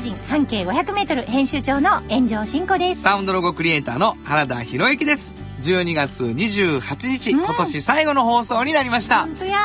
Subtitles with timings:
[0.00, 3.02] ガジン半径 500m 編集長の炎上真子です。
[3.02, 5.34] サウンドロゴクリエイターの原田博之です。
[5.60, 9.24] 12月28日、うん今年最後の放送になりました。
[9.26, 9.58] 本当や。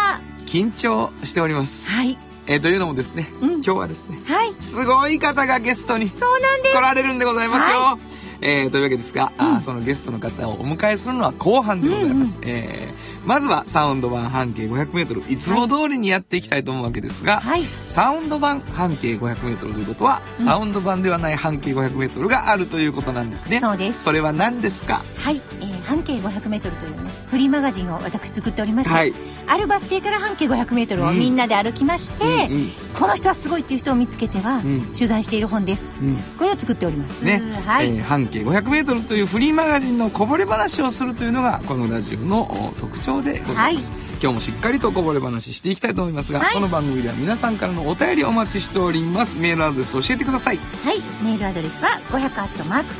[0.45, 1.89] 緊張しております。
[1.89, 2.17] はい。
[2.47, 4.53] えーというのもですね、うん今日はですね、はい。
[4.59, 6.75] すごい方がゲストにそうなんです。
[6.75, 7.79] 来られるんでございますよ。
[7.79, 7.97] は
[8.41, 12.37] えーというわけですが、あーそのゲストの方をお迎えするのは後半でございます。
[12.43, 12.95] えー
[13.25, 17.63] まずはサウンド版半径 500m いつも通りにやっていきたいと思うわけですが、はい。
[17.87, 23.59] サウンド版半径 500m ということは、サウンド版ではない半径 500m があるということなんですね。
[23.59, 25.01] そうですそれは何ですか？
[25.17, 25.41] はい。
[25.59, 29.13] えー半径 500m というね、フリーマガジンを私作っておりまして、はい。
[29.47, 32.69] あるバス停から半径 500m をみんなで歩きまして、うんうん。
[32.99, 34.91] この人はすごいっていう人を見つけては、うん。
[34.93, 35.91] 取材している本です。
[35.99, 36.17] うん。
[36.37, 37.23] これを作っております。
[37.23, 37.87] ね、はい。
[37.87, 46.53] えー半径 500m というフリーマガジンのこぼれ話をするというのがこのラジオのお特徴でございます、今日もしっかりとこぼれ話していきたいと思いますが、はい。
[46.53, 49.37] この番組では皆さんからのお便りをお待ちしております。
[49.37, 50.57] メールアドレス教えてください。
[50.57, 50.99] はい。
[51.23, 52.49] メールアドレスは500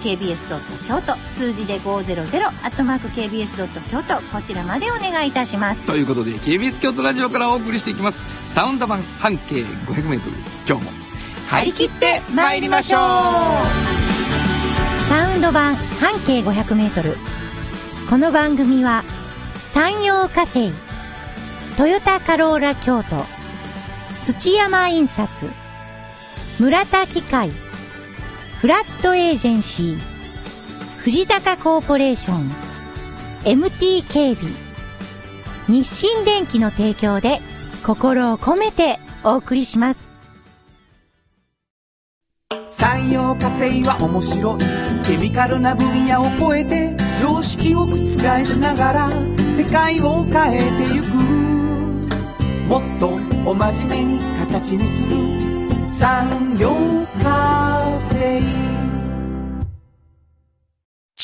[0.01, 0.47] KBS
[0.87, 1.15] 京都。
[1.29, 3.55] 数字で500 KBS
[3.89, 4.21] 京都。
[4.31, 5.85] こちらまでお願いいたします。
[5.85, 8.25] ということで KBS 京都ラジオからお送りしていきます。
[8.47, 10.21] サウンド版半径 500m
[10.67, 10.91] 今日も。
[11.47, 14.05] 張り切って参りましょう。
[15.07, 17.15] サウンド版半径 500m
[18.09, 19.03] この番組は
[19.63, 20.73] 山陽火星
[21.77, 23.23] トヨタカローラ京都
[24.21, 25.51] 土山印刷
[26.59, 27.51] 村田機械
[28.61, 30.14] フラットエージェンシー
[31.05, 32.49] 藤高コーポレーション
[33.43, 34.51] MT 警備
[35.67, 37.41] 日清電機の提供で
[37.85, 40.09] 心を込めてお送りします。
[42.65, 44.59] 産業化成は面白い。
[45.05, 47.97] ケミカルな分野を超えて常識を覆
[48.43, 49.09] しながら
[49.55, 51.07] 世界を変えてゆく。
[52.67, 53.09] もっと
[53.47, 55.17] お真面目に形にする。
[55.87, 56.71] 産業
[57.21, 58.74] 化成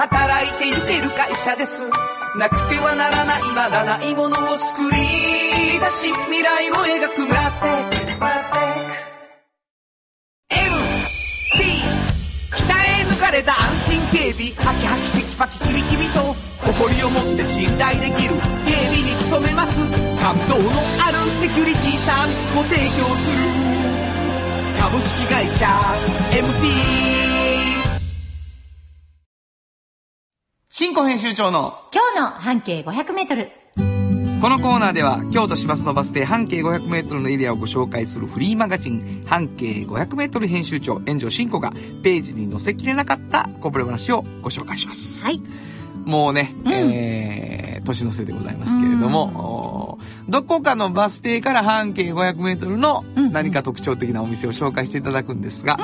[0.00, 1.82] 働いてゆける会社です。
[2.34, 4.96] なくてはならないまだないものを作り
[5.78, 7.26] 出し未来を描く。
[7.26, 8.96] 村テック村テック
[10.56, 11.84] MT
[12.48, 14.56] 鍛え抜かれた安心警備。
[14.64, 16.32] ハキハキテキパキキビキビと
[16.64, 18.40] 誇りを持って信頼できる。
[18.64, 19.76] 警備に努めます。
[20.16, 23.44] 感動のあるセキュリティサービスも提供する。
[24.80, 25.66] 株式会社
[26.32, 27.09] MT
[31.00, 33.48] 新庫編集長の今日の半径 500m
[34.42, 41.72] このコーナーでは京都市バスのバス停半径 500m のエリアをご紹介するフリーマガジン半径 500m 編集長炎上真子が
[42.02, 45.24] ページに載せきれなかったこぼれ話をご紹介します。
[45.24, 45.40] はい。
[46.04, 55.78] もうね、うんえー、年の瀬でございますけれども、どこかのバス停から半径 500m のうん何か特徴的なお店を紹介していただくんですが、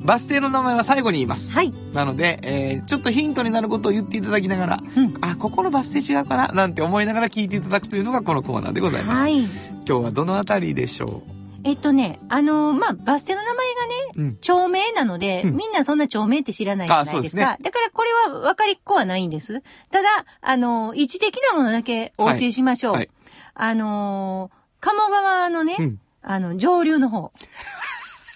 [0.00, 1.56] バス停の名前は最後に言います。
[1.56, 1.72] はい。
[1.92, 6.48] なので、えーちょっとヒントになることを言っていただきながら、うんあ、ここのバス停違うかな？
[6.48, 9.22] なんて思いながら聞いていただくというのがこのコーナーでございます。
[9.22, 9.40] はい。
[9.40, 9.48] 今
[9.84, 11.22] 日はどのあたりでしょ
[11.64, 17.28] えっとね、あのーまあ、バス停の名前がね、うん町名なので、うんみんなそんな町名って知らないじゃないですか。
[17.30, 19.62] すねだからこれは分かりっこはないんです。
[19.90, 20.08] ただ、
[20.40, 22.92] あのー位置的なものだけお教えしましょう。
[22.94, 23.10] はいはい
[23.54, 27.32] あのー鴨川のね、うんあの、上流の方。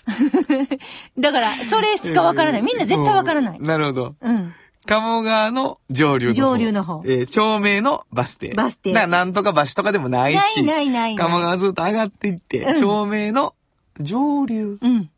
[1.18, 2.62] だから、それしか分からない。
[2.62, 3.60] みんな絶対分からない。
[3.60, 4.14] なるほど。
[4.20, 4.54] うん。
[4.86, 6.40] 鴨川の上流の方。
[6.40, 8.54] 上流の方えー町名のバス停。
[8.54, 10.62] バス停だからなんとか橋とかでもないし。
[10.62, 13.54] ないないない鴨川ずっと上がっていって、うん町名の
[14.00, 14.78] 上流。
[14.80, 15.10] うん。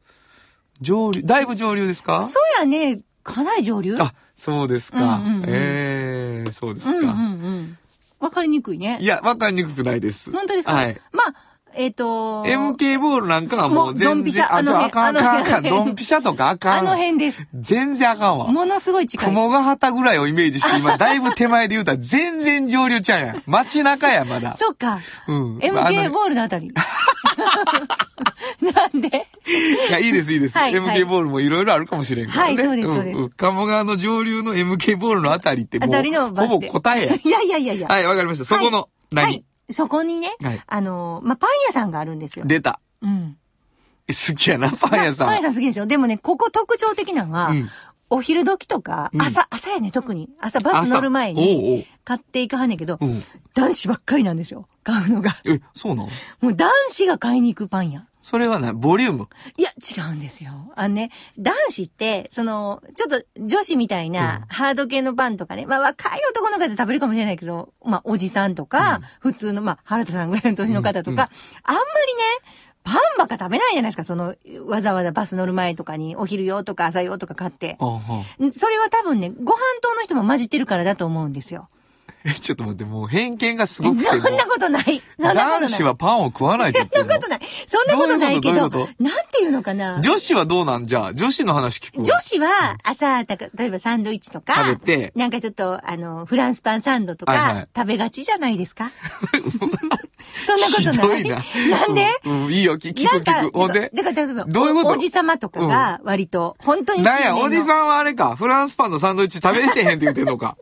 [0.81, 1.23] 上流。
[1.23, 2.23] だいぶ上流ですか？
[2.23, 3.97] そうやね、かなり上流？
[4.01, 5.17] あ、そうですか。
[5.17, 6.99] うんうんうんええそうですか。
[6.99, 7.15] うんうんう
[7.61, 7.79] ん。
[8.21, 8.99] 分かりにくいね。
[9.01, 10.33] いや、わかりにくくないです。
[10.33, 10.75] 本当ですか？
[10.75, 11.01] はい。
[11.13, 11.35] まあ、
[11.75, 15.55] えっ、と MK ボールなんかはもう全然、あ、ちょ、あのあかんあかんあかん。
[15.59, 16.79] あの辺ドンピシャとかあかん。
[16.79, 17.47] あの辺です。
[17.55, 18.49] 全然あかんわ。
[18.49, 19.29] ものすごい近い。
[19.29, 23.43] 雲ヶ畑ぐらいをイメージして、今、だいぶ手前で言うたら全然上流ちゃうやん。
[23.47, 24.55] 街中や、まだ。
[24.55, 24.99] そっか。
[25.29, 25.59] うん。
[25.59, 26.73] MK ボールのあたり。
[28.61, 29.09] なんで？
[29.89, 30.59] いや、いいです、いいです。
[30.59, 32.55] はいはい MK ボールもいろいろあるかもしれんからね。
[32.55, 37.15] はいそうですそうですんん鴨川の上流の MK ボールのあたりってもう、あたりのバス停ほぼ答えや。
[37.23, 37.89] いやいやいやいや。
[37.89, 38.45] はい、わかりました。
[38.45, 39.45] そこの、は何、い。
[39.71, 42.45] そこにね、はいあの、まあ、パン屋さんがあるんですよ。
[42.47, 42.81] 出た。
[43.03, 43.37] うん。
[44.09, 45.27] 好きやな、パン屋さん。
[45.27, 45.87] パン屋さん好きですよ。
[45.87, 47.69] でもね、ここ特徴的なのは、うん
[48.11, 50.31] お昼時とか、うん朝、朝やね、特に。
[50.41, 53.23] 朝バス乗る前朝おうおうに、買っていかはんねんけど、うん。
[53.53, 54.67] 男子ばっかりなんですよ。
[54.83, 55.37] 買うのが。
[55.45, 56.09] え、そうなの？
[56.41, 58.08] もう男子が買いに行くパン屋。
[58.21, 59.29] それはな、ボリューム？
[59.57, 60.51] いや、違うんですよ。
[60.77, 71.31] あのね、男子って、その、ちょっと女子みたいな、ハード系のパンとかね、まあ若い男の方で食べるかもしれないけど、まあおじさんとか、普通の、まあ原田さんぐらいの年の方とか、
[71.63, 71.85] あんまり
[72.47, 74.35] ね、パンばっか食べないじゃないですか、その、
[74.67, 77.77] わざわざバス乗る前とかに、お昼用とか朝用とか買って。
[77.79, 81.69] それは多分ね、ご飯党の人も混じってるからだと思うんですよ。
[82.25, 84.05] え、 ちょっと待って、もう偏見がすごくて。
[84.05, 85.03] そんなことない。
[85.19, 87.41] 男子はパンを食わないってそんなことない。
[87.67, 90.01] そんなことないけど、なんていうのかな？
[90.01, 90.87] 女子はどうなん？
[90.87, 91.99] じゃあ女子の話聞く？
[91.99, 92.49] わ女子は
[92.85, 98.91] 朝、たか例えばサンドイッチとか、食べてなんかちょっと、あの、フランスパンサンドとか、はいはい食べがちじゃないですか？
[100.47, 101.23] そんなことない？
[101.25, 101.37] な。
[101.79, 103.57] なんで、うん、うんいいよ、聞聞く聞く。
[103.59, 103.91] ほんで？
[103.95, 104.89] だから例えば、どういうこと？
[104.89, 107.65] おおじさまとかが割と、本当になんや、おじん。
[107.65, 110.57] さんはあれか、フランスパンのサンドイッチ食べれてへんって言ってんのか。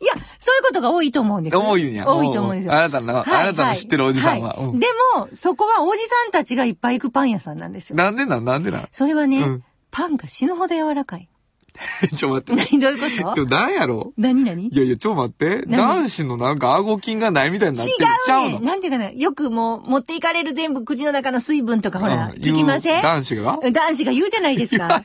[0.00, 1.56] いや、そういうことが多いと思うんです。
[1.56, 2.06] 多いんや。
[2.06, 2.74] 多いと思うんですよ。
[2.74, 4.56] あなたのあなたの知ってるおじさんは。
[4.58, 4.78] うん。
[4.78, 4.86] で
[5.16, 7.96] も、そこはおじさんたちがいっぱい行くパン屋さんなんですよ。
[7.96, 8.88] なんでなんなんでなん？
[8.90, 9.64] それはね、うん。
[9.90, 11.28] パンが死ぬほど柔らかい。
[12.16, 12.64] ちょ待って。
[12.70, 13.34] 何 どういうこと？
[13.34, 14.12] ちょ、なんやろ？
[14.16, 14.68] 何何？
[14.68, 15.62] いやいや、ちょ待って。
[15.66, 15.78] 何？
[15.78, 18.06] 男子のなんか顎筋がないみたいになってる。
[18.28, 18.56] 違うね。
[18.56, 19.10] うのなんていうかな。
[19.10, 23.02] よくもう持っていかれる全部口の中の水分とかほら、うん聞きません？
[23.02, 23.58] 男子が？
[23.72, 24.88] 男子が言うじゃないですか。
[24.88, 25.04] だか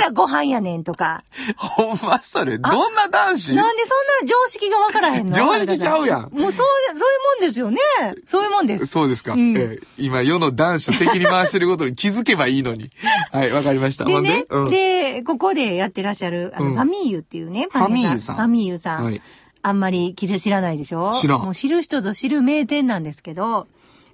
[0.00, 1.24] らご飯やねんとか。
[1.56, 3.54] ほんまそれ、どんな男子？
[3.54, 5.32] なんでそんな常識がわからへんの？
[5.36, 7.78] 常識ちゃうやんもうそう、そういうもんですよね。
[8.24, 8.86] そういうもんです。
[8.86, 9.32] そうですか。
[9.32, 12.90] うんえー今、世の男子を敵に回してることに気づけばいいのに。
[13.32, 14.04] はい、わかりました。
[14.04, 14.70] でねで、、うん。
[14.70, 19.04] で、ここでやってらっしゃる、あの、うんファミーユっていうね、ファミーユさんファミーユさん。
[19.04, 19.22] はい
[19.62, 21.18] あんまり知らないでしょ？
[21.20, 23.66] 知らんもう知る人ぞ知る名店なんですけど、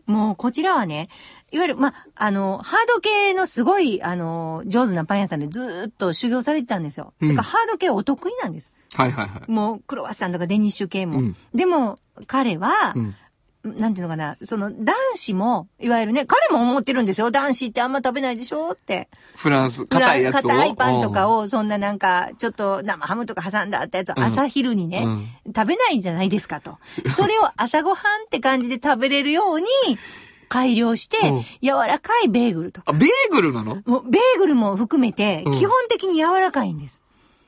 [0.06, 1.10] もうこちらはね、
[1.50, 7.12] いわゆる、ま、あの、ハード系のすごい、あの、上手なパン屋さんでずーっと修行されてたんですよ。
[7.20, 8.72] うんだからハード系お得意なんです。
[8.94, 9.50] はいはいはい。
[9.50, 11.18] もう、クロワッサンとかデニッシュ系も。
[11.18, 13.14] うんでも、彼は、うん。
[13.64, 17.30] なんていうのかな、その、男子も、いわゆるね、彼も思ってるんですよ。
[17.30, 18.72] 男子ってあんま食べないでしょ？
[18.72, 19.08] って。
[19.36, 20.48] フランス、硬いやつを。
[20.48, 21.38] 硬いパンとかを。
[21.38, 26.78] を、そんななんか、ちょっと生ハムとか挟んだってやつをうん朝昼にね、うん食べないんじゃないですかと。
[27.14, 29.66] それを朝ごはんって感じで食べれるように
[30.48, 32.92] 改良してうん、柔らかいベーグルとか。
[32.92, 33.82] あ、ベーグルなの？
[33.86, 37.00] もうベーグルも含めて、うん基本的に柔らかいんです。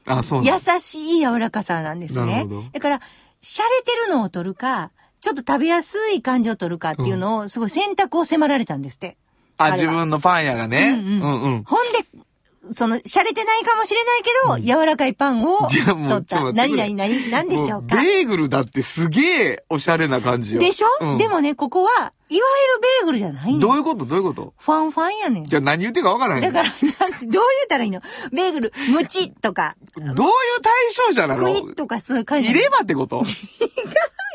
[0.07, 2.47] あ、そうな優のしい柔らかさなんですね。
[2.73, 3.01] だから、
[3.43, 4.91] 洒落てるのを取るか、
[5.25, 9.17] ちょっと食べやすい感じを取るかっていうのを、すごい選択を迫られたんですって。
[9.57, 10.91] あ、自分のパン屋がね。
[10.91, 11.65] うんうんうんうん。
[11.65, 15.87] ほんで、その、洒落てないかもしれないけど、柔らかいパンを取った。
[15.87, 20.61] ちょっと待って何くれ々何何でしょうかもベーグルだってすげえおしゃれな感じよ。
[20.61, 22.43] でしょ、うんでもね、ここは、いわゆる
[22.83, 23.61] ベーグルじゃないの。
[23.61, 24.05] どういうこと？
[24.05, 24.53] どういうこと？
[24.59, 25.45] ファンファンやねん。
[25.47, 26.43] じゃあ何言ってるかわからへん。
[26.43, 28.03] だから、どう言ったらいいの？
[28.31, 30.15] ベーグル、ムチとか、どういう
[30.61, 31.49] 対象者なクの？
[31.49, 32.51] イッとかそういう感じ。
[32.51, 33.23] いればってこと？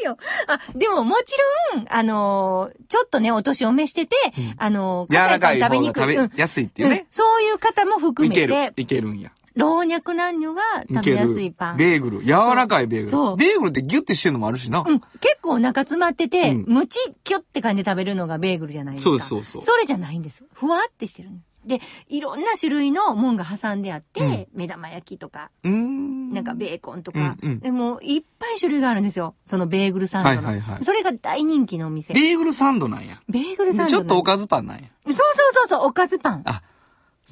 [0.04, 0.18] よ。
[0.48, 1.36] あ、でももち
[1.74, 4.16] ろん、あのーちょっとね、お年を召してて、
[4.58, 6.16] あのー柔らかい食べにくい。
[6.16, 7.06] 食べやすいっていううんね。
[7.12, 9.32] そういう方も含いけめてる。、いけるんや。
[9.56, 11.78] 老若男女が食べやすいパン。
[11.78, 12.24] ベーグル。
[12.24, 13.12] 柔らかいベーグル。
[13.12, 14.84] そうベーグルってギュッてしてるのもあるしな。
[14.88, 15.00] うん。
[15.00, 19.10] 結構お腹詰まってて、うんムチキュって感じで食べるのがベーグルじゃないですか。
[19.10, 20.48] そうそうそうそれじゃないんですよ。
[20.54, 25.52] ふわってしてるんでいろんな種類のもんが挟んであって、うん目玉焼きとか。
[25.64, 29.36] なんかベーコンとか、うんうんでもいっぱい種類があるんですよ。
[29.46, 30.48] そのベーグルサンドの。
[30.48, 32.14] はいはいはいそれが大人気のお店。
[32.14, 33.22] ベーグルサンドなんや。
[33.30, 34.84] ベーグルサンドでちょっとおかかずパンなんや。
[35.06, 36.42] そうそうそうそう、おかずパン。
[36.46, 36.62] あ、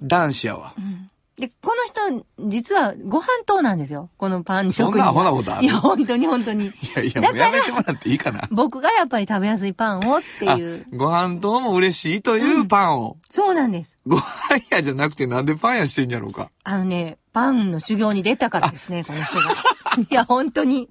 [0.01, 0.73] 男子やわ。
[1.39, 1.71] で、こ
[2.07, 4.09] の人、実はご飯党なんですよ。
[4.17, 4.91] このパン職人。
[4.91, 5.65] そんなアホなことある？
[5.65, 6.65] いや、本当に本当に。
[6.65, 8.47] いやいや、もうやめてもらっていいかな。
[8.51, 10.87] 僕がやっぱり食べやすいパンをってあいう。
[10.93, 13.17] ご飯とも嬉しいというパンを。
[13.29, 13.97] そうなんです。
[14.07, 14.23] ご飯
[14.71, 16.49] 屋じゃなくてなんでパン屋してんやろうか。
[16.63, 19.43] あのね、パンの修行に出たからですね、この人が。
[20.01, 20.89] いや、本当に。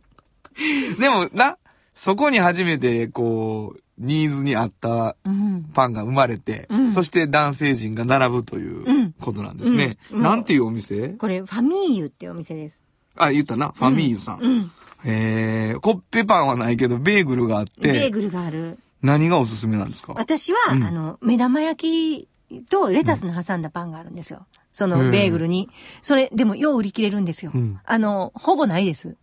[1.01, 1.59] でもな、
[1.93, 5.71] そこに初めて、こう、ニーズに合ったうん。
[5.73, 9.99] パンが生まれて、うんそして男性陣が並ぶといううんことなんですね。
[10.11, 11.09] うんなんていうお店？
[11.11, 12.83] これ、ファミーユっていうお店です。
[13.17, 13.73] あ、言ったな。
[13.77, 14.41] ファミーユさん。
[14.41, 14.71] うん。
[15.05, 18.79] えー、コッペパンはないけど、ベーグルがあって、ベーグルがある。
[19.03, 20.15] 何がおすすめなんですか？
[20.17, 22.27] 私は、うんあの、目玉焼
[22.59, 24.47] きとレタスの挟んだパンがあるんですよ。
[24.73, 25.69] そのベーグルに。
[26.03, 27.53] それ、でも、よう売り切れるんですよ。
[27.55, 29.17] うんあの、ほぼないです。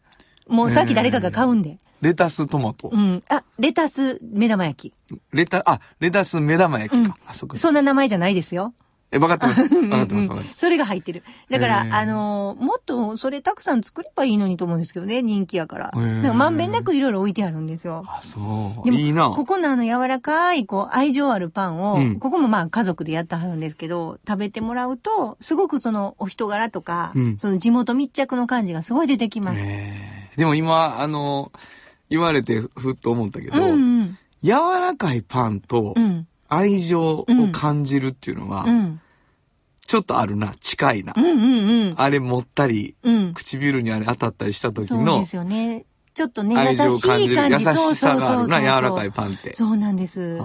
[0.48, 1.78] もうさっき誰かが買うんで。
[2.04, 2.98] レタストマトう。
[2.98, 3.24] ん。
[3.30, 4.94] あ、レタス目玉焼き。
[5.32, 7.16] レタ、あ、レタス目玉焼きうんか。
[7.26, 7.58] あ、そっか。
[7.58, 8.74] そんな名前じゃないですよ。
[9.10, 9.62] え、わかってます。
[9.62, 10.58] わかってます、わかってます。
[10.60, 11.24] それが入ってる。
[11.50, 15.92] だからあのーもっとそれたくさん作ればいいのにと思うんですけどね、人気やから。
[15.96, 18.04] へーだからまんべんなくいろいろ置いてあるんですよ。
[18.06, 18.84] あ、そう。
[18.84, 19.30] でもいいな。
[19.30, 29.60] ここのあの柔らかい、こう、愛情あるパンを、うんここもまあ家族でやってはるんですけど、食べてもらうと、すごくそのお人柄とか、うんその地元密着の感じがすごい出てきます。
[29.62, 31.52] えーでも今、あの、
[32.10, 34.18] 言われてふっと思ったけうど、んうん。
[34.44, 36.28] 柔らかいパンとうん。
[36.50, 39.02] 愛情を感じるっていうのはう、ん。
[39.86, 41.20] ちょっとあるな、近いなう。
[41.20, 41.42] んうん
[41.88, 41.94] うん。
[41.98, 43.34] あれ持ったり、うん。
[43.34, 45.86] 唇にあれ当たったりした時そうのですよね。
[46.14, 47.66] ちょっとね、優し感じる優い感じ。
[47.66, 49.56] しさがあるな、柔そうそうそうそうらかいパンって。
[49.56, 50.38] そうなんです。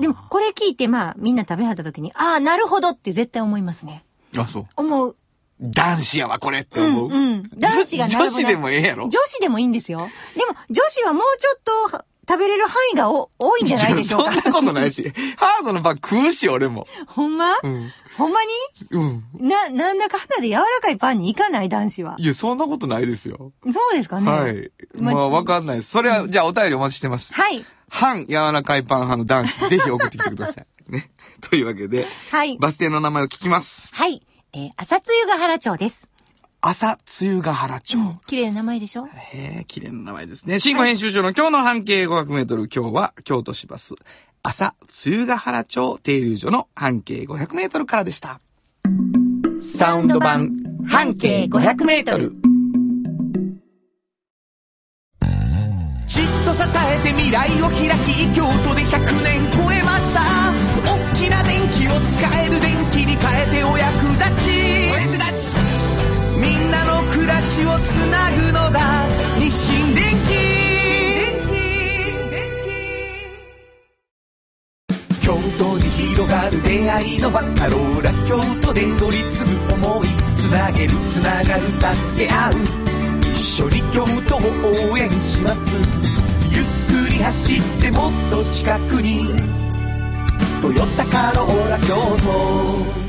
[0.00, 4.04] でも、これ聞いて、まあ、みんな食べはった時に、ああ、なるほどって絶対思いますね。
[4.36, 4.66] あ、そう。
[4.76, 5.16] 思う。
[5.60, 7.08] 男子やわ、これってうん、思う。
[7.10, 7.50] うん。
[7.56, 8.08] 男子が。
[8.08, 10.08] 女子でもええやろ女子でもいいんですよ。
[10.36, 14.32] でも、女子はもうちょっと食べれる範囲がお多いんじゃないでしょうか。
[14.32, 15.02] そんなことないし。
[15.36, 16.86] ハードのパン食うし、俺も。
[17.06, 17.90] ほんま、うん。
[18.18, 18.48] ほんまに？
[18.90, 19.24] うん。
[19.40, 22.16] な、なんだかんだで柔らかいパンに行かない男子は。
[22.18, 23.52] いや、そんなことないですよ。
[23.70, 24.30] そうですかね。
[24.30, 24.70] はい。
[25.00, 25.90] ままあ、わかんないです。
[25.90, 27.34] それは、じゃあお便りお待ちしてます。
[27.34, 27.64] はい。
[27.90, 30.66] 半柔らかいパン派の男子、ぜひ送ってきてください。
[30.92, 31.10] ね。
[31.48, 32.58] というわけで、はい。
[32.58, 33.94] バス停の名前を聞きます。
[33.94, 34.22] はい。
[34.58, 36.10] えー、朝露ヶ原町です。
[36.60, 37.96] 朝露ヶ原町。
[37.96, 38.20] うん。
[38.26, 39.06] 綺麗な名前でしょ？
[39.06, 40.58] へえ、綺麗な名前ですね。
[40.58, 42.68] 新語編集長の今日の半径500メートル。
[42.74, 43.94] 今日は京都市バス、
[44.42, 48.40] 朝露ヶ原町停留所の半径500メートルからでした。
[49.60, 50.56] サウンド版
[50.88, 52.34] 半径500メートル。
[56.06, 60.67] じっと支えて未来を開き京都で100年超えました
[60.98, 64.50] 大きな電気を使える電気に変えてお役立ち。
[64.92, 65.60] お役立ち
[66.36, 69.06] みんなの暮らしをつなぐのだ。
[69.38, 70.58] 日清電気
[75.24, 80.08] 京都に広がる出会いのバカローラ京都で乗り継ぐ思い。
[80.34, 81.62] つなげるつながる
[81.94, 82.54] 助け合う。
[83.34, 84.40] 一緒に京都を
[84.90, 85.76] 応援します。
[86.50, 86.64] ゆっ
[87.06, 89.28] くり走ってもっと近くに
[90.60, 93.08] 「トヨタカローラ京都」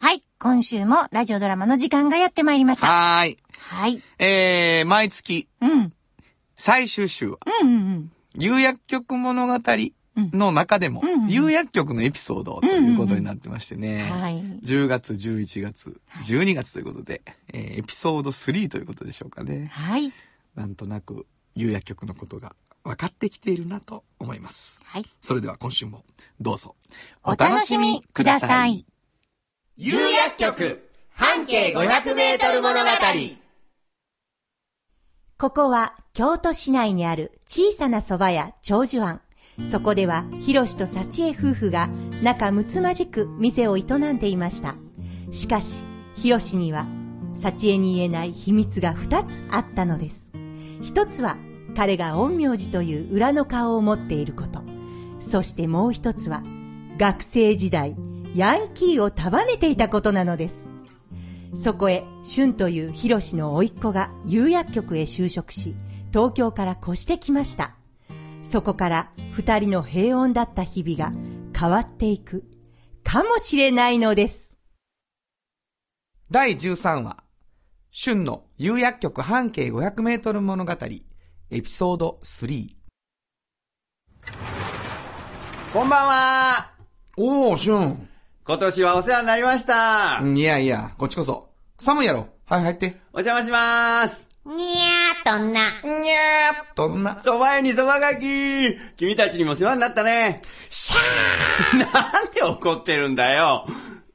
[0.00, 0.22] はい。
[0.38, 2.86] 今週もラジオドラマの時間がやってまいりました。
[2.86, 3.38] はーい。
[3.58, 4.02] はい。
[4.18, 5.92] えー、毎月うん。
[6.56, 8.12] 最終週は、うんうんうん。
[8.36, 9.58] 有薬局物語
[10.16, 14.08] の中でもうんうん、有薬局のエピソードということになってましてね。
[14.10, 14.42] はい。
[14.64, 19.68] 10月、11月、12月ということで、えーエピソード3ということでしょうかね。
[19.72, 20.12] はい。
[20.54, 24.80] なんとなく、有薬局のことが分かってきているなと思います。
[24.84, 25.04] はい。
[25.20, 26.04] それでは今週も、
[26.40, 26.76] どうぞ。
[27.24, 28.84] お楽しみください。
[29.76, 32.86] 有薬局半径500メートル物語
[35.38, 39.22] ここは京都市内にある小さな蕎麦屋長寿庵。
[39.64, 41.88] そこでは、ひろしと幸恵夫婦が
[42.22, 44.74] 仲睦まじく店を営んでいました。
[45.30, 45.82] しかし、
[46.14, 46.86] ひろしには、
[47.34, 50.32] 幸恵に言えない秘密が二つあったのです。
[50.82, 51.36] 一つは、
[51.76, 54.62] 彼が陰陽師という裏の顔を持っていること。
[55.20, 56.42] そしてもう一つは、
[56.98, 57.96] 学生時代、
[58.34, 60.70] ヤンキーを束ねていたことなのです。
[61.54, 65.74] そこへ、春というヒロシの甥っ子が有薬局へ就職し、
[66.12, 67.74] 東京から越してきました。
[68.42, 71.16] そこから二人の平穏だった日々が
[71.58, 72.44] 変わっていく、
[73.04, 74.56] かもしれないのです。
[76.30, 77.24] 第13話、
[77.92, 80.76] 春の有薬局半径500メートル物語、
[81.52, 82.68] エピソード3。
[85.72, 86.70] こんばんは
[87.16, 87.96] おー、春。
[88.44, 91.50] 今年はお世話になりましたいやいや、こっちこそ。
[91.76, 92.28] 寒いやろ。
[92.46, 93.00] はい、入って。
[93.12, 95.70] お邪魔しますにゃーとんな。
[95.82, 97.14] にゃーっとんな。
[97.14, 103.66] 蕎麦屋に蕎麦がき君たちにも世話になったねシャーなんで怒ってるんだよ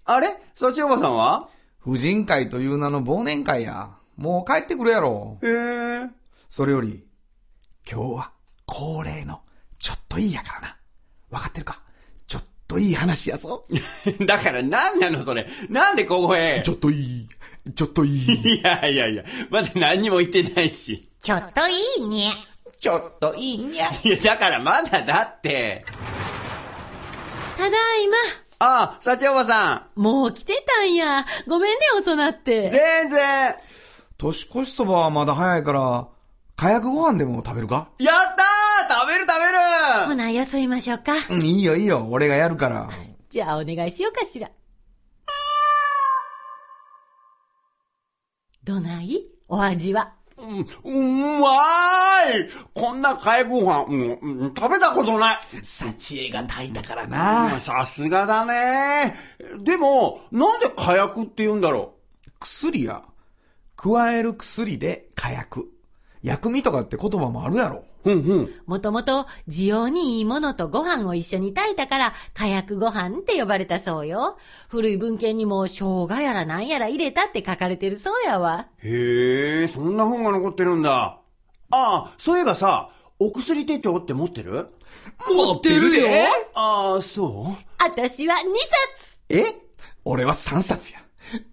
[0.06, 0.30] あれ？
[0.56, 1.50] そっちおばさんは？
[1.80, 3.89] 婦人会という名の忘年会や。
[4.15, 5.38] もう帰ってくるやろ。
[5.44, 5.48] へ
[6.06, 6.10] え。
[6.50, 7.05] それより、
[7.89, 8.32] 今日は
[8.65, 9.42] 恒例の
[9.80, 10.77] ちょっといいやからな。
[11.30, 11.82] わかってるか？
[12.27, 13.65] ちょっといい話やぞ。
[14.25, 15.48] だから何なのそれ。
[15.70, 16.62] なんでここへ？
[16.63, 17.30] ちょっといい。
[17.75, 18.56] ちょっといい。
[18.58, 21.08] いやいやいや、まだ何にも言ってないし。
[21.22, 22.34] ちょっといいにゃ。
[22.80, 23.92] ちょっといいにゃ。
[24.04, 25.86] いや、だからまだだって。
[27.58, 28.18] ただいま。
[28.60, 31.25] ああ、幸おばさもう来てたんや。
[31.48, 32.39] ごめんね、遅なっん。
[32.39, 32.70] て。
[32.70, 33.56] 全然。
[34.18, 36.08] 年越しそばはまだ早いから、
[36.56, 37.90] 火薬ご飯でも食べるか？
[38.00, 38.16] やっ
[38.88, 41.14] たー食べる食べるほな、よそいましょうか。
[41.30, 42.08] うん、いいよいいよ。
[42.10, 42.90] 俺がやるから。
[43.30, 44.50] じゃあ、お願いしようかしら。
[48.64, 49.26] どない？
[49.50, 50.14] お味は？
[50.38, 51.48] うん、うま
[52.30, 55.40] いこんなかえご飯、うんうん食べたことない。
[55.62, 57.60] 幸恵が炊いたからうんな。
[57.62, 59.16] さすがだね。
[59.60, 61.96] でも、なんで火薬って言うんだろ
[62.40, 63.04] 薬や。
[63.76, 65.72] 加える薬で火薬。
[66.25, 67.86] 薬味とかって言葉もあるやろ。
[68.03, 68.12] う。
[68.12, 68.50] うんうん。
[68.65, 74.38] もともと、需要にいいものとご飯を一緒に炊いたから、火薬ご飯って呼ばれたそうよ。
[74.67, 75.75] 古い文献にも、生
[76.08, 78.67] 姜やらなんやら入れたって書かれてるそうやわ。
[78.79, 80.89] へえ、そんな本が残ってるんだ。
[80.91, 81.22] あ
[81.72, 82.89] あ、そういえばさ、
[83.20, 84.70] お薬手帳って持ってる？
[85.29, 87.63] 持ってるでああ、そう？
[87.84, 88.39] 私は2
[88.98, 89.55] 冊え？
[90.03, 91.00] 俺は3冊や。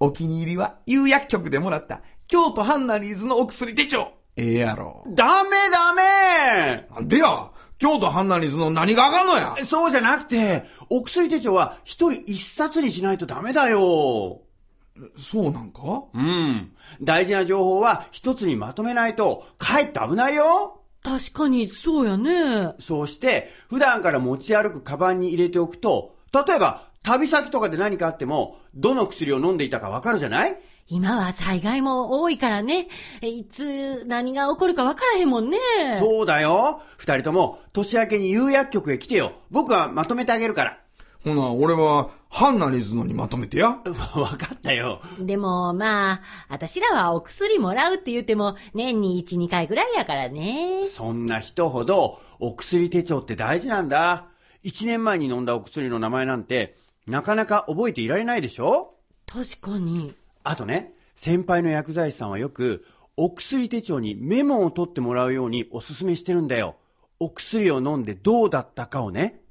[0.00, 4.12] お気に入りは、有薬局でもらった、京都ハンナリーズのお薬手帳。
[4.36, 5.04] ええやろ。
[5.08, 7.50] ダメダメなんでや？
[7.78, 9.56] 京都ハンナリーズの何があかんのや？
[9.66, 14.40] そうじゃなくて、お薬手帳は一人一冊にしないとダメだよ。
[15.16, 16.04] そうなんか？
[16.14, 16.72] うん。
[17.02, 20.80] 大事な情報は一つにまとめないと、かえって危ないよ。
[21.02, 22.74] 確かに、そうやね。
[22.78, 30.56] そうして、普段から持ち歩くカバンに入れておくと、例えば、旅先とかで何かあっても、どの薬を飲んでいたかわかるじゃない？
[30.94, 32.86] 今は災害も多いからね。
[33.22, 35.56] いつ何が起こるか分からへんもんね。
[35.98, 36.82] そうだよ。
[36.98, 39.32] 二人とも、年明けに有薬局へ来てよ。
[39.50, 40.78] 僕はまとめてあげるから。
[41.24, 43.68] ほな、俺は、ハンナリーズのにまとめてや。
[44.16, 45.00] わかったよ。
[45.18, 46.20] でも、まあ、
[46.50, 50.84] 私らはお薬もらうって言っても、年に1、2回ぐらいやからね。
[50.84, 54.26] そんな人ほど、お薬手帳って大事なんだ。
[54.62, 58.94] 一年前に飲んだお薬の名前なんて、なかなか覚えていられないでしょ？
[59.26, 60.14] 確かに。
[60.44, 62.84] あとね、先輩の薬剤師さんはよく、
[63.16, 66.76] お薬手帳にメモを取ってもらうようにお勧めしてるんだよ。
[67.20, 69.42] お薬を飲んでどうだったかをね。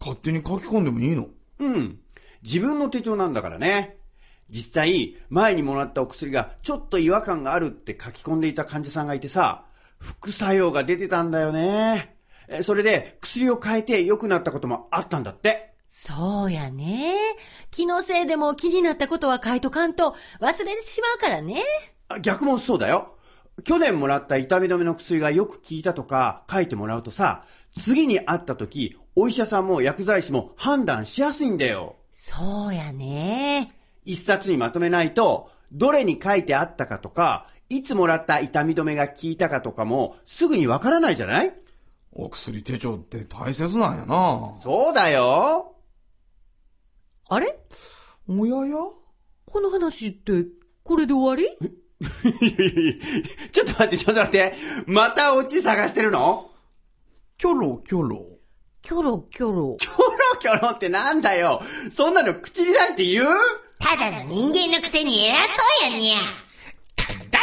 [0.00, 1.28] 勝手に書き込んでもいいの？
[1.58, 1.98] うん。
[2.42, 3.98] 自分の手帳なんだからね。
[4.48, 9.66] 実際、前にもらったお薬がちょっと違和感があるって書き込んでいた患者さんがいてさ、
[9.98, 12.16] 副作用が出てたんだよね。
[12.48, 15.69] えそれで薬を変えて良くなったこともあったんだって。
[15.92, 17.16] そうやね。
[17.72, 21.64] 気のせいでも気になったことは書いとかんと忘れてしまうからね。
[22.08, 23.16] あ逆もそうだよ。
[23.64, 27.44] 去年もらった痛み止めの薬がよく効いたとか書いてもらうとさ、
[27.76, 31.96] 次に会った時、お医者さんも薬剤師も判断しやすいんだよ。
[32.12, 33.68] そうやね。
[34.04, 41.52] 一冊にまとめないと、どれに書いてあったかとか、いつもらった痛み止めが効いたかとかも、すぐにわからないじゃない？
[42.12, 44.54] お薬手帳って大切なんやな。
[44.62, 45.74] そうだよ。
[47.32, 47.56] あれ？
[48.28, 48.74] おやや？
[49.46, 50.46] この話って、
[50.82, 51.48] これで終わり？
[53.52, 54.52] ちょっと待って、ちょっと待って。
[54.86, 56.50] またオチ探してるの？
[57.38, 58.26] キョロキョロ。
[58.82, 59.76] キョロキョロ。
[59.78, 60.06] キョロ
[60.40, 61.62] キョロってなんだよ。
[61.92, 63.26] そんなの口に出して言う？
[63.78, 66.16] ただの人間のくせに偉そうやにゃ。
[66.16, 66.24] あい
[66.98, 67.38] た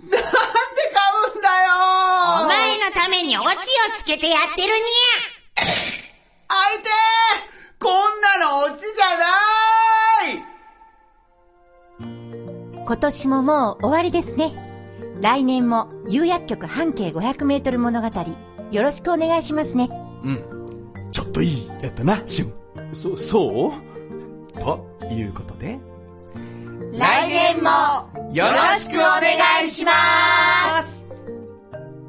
[0.00, 0.24] なんで買
[1.34, 2.44] うんだよ？
[2.44, 3.52] お前のためにオチを
[3.98, 5.35] つけてやってるにあ
[6.74, 6.88] いて
[7.78, 8.38] こんな
[8.68, 9.26] のオチじゃな
[10.32, 10.44] い
[12.86, 14.54] 今年ももう終わりですね。
[15.20, 18.06] 来年も有薬局半径500メートル物語、
[18.70, 19.88] よろしくお願いしますね。
[20.22, 21.10] うん。
[21.10, 22.52] ちょっといいやったな、シュン。
[22.94, 23.72] そ、そ
[24.54, 24.60] う？
[24.60, 25.78] ということで、
[26.92, 27.70] 来年も
[28.32, 29.92] よろしくお願いしま
[30.82, 31.06] す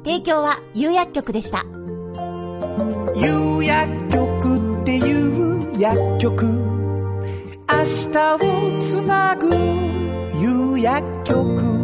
[0.04, 1.64] 提供は有薬局でした。
[3.16, 4.27] 有薬局
[5.78, 6.44] 薬局。
[6.44, 6.52] 明
[7.68, 9.48] 日をつなぐ
[10.40, 11.78] 有薬局。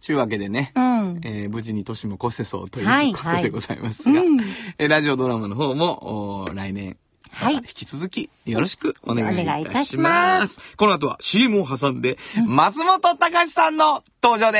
[0.00, 1.20] ちゅうわけでね、うん。
[1.22, 4.40] えー無事に年も越せそうというはいことでございますが、うん。
[4.78, 6.96] えーラジオドラマの方も、来年、
[7.30, 7.54] はい。
[7.54, 10.40] 引き続きよろしくお願いいたしたしま。
[10.40, 10.60] ます。
[10.76, 14.58] この後は CM を挟んで、松本隆さんの登場で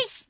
[0.00, 0.26] す。
[0.26, 0.29] う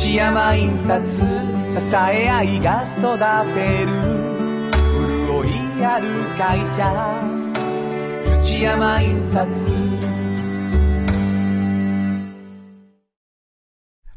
[0.00, 1.24] 土山印刷支
[1.94, 3.18] え合いが育
[3.52, 3.92] てる。
[5.26, 6.08] 潤いある
[6.38, 6.80] 会社
[8.40, 10.19] 土山印刷。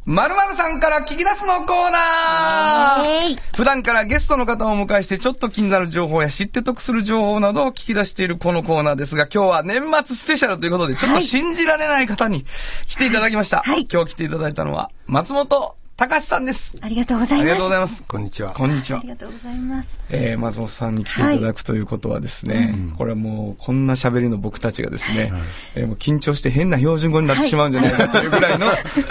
[0.06, 3.56] まるまるさんから聞き出すのコーナー。
[3.56, 12.46] 普段からゲストの方をお迎えしてちょっと気になる情報や知って得する情報などを聞き出しているこのコーナーですが、今日は年末スペシャルということで、ちょっと信じられない方に
[12.88, 13.62] 来ていただきました。
[13.64, 13.88] はい。
[13.90, 16.76] 今日来ていただいたのは、松本隆さんです。
[16.82, 17.42] ありがとうございます。
[17.42, 18.04] ありがとうございます。
[18.08, 18.54] こんにちは。
[18.54, 19.10] こんにちはあり。
[19.10, 19.96] がとうございます。
[20.10, 25.32] えー、松本さんに来ていただくということはですね、これはもう、こんな喋りの僕たちがですね、
[25.76, 28.68] えーもう緊張して変な標準語になってしまうんじゃないかというぐらいの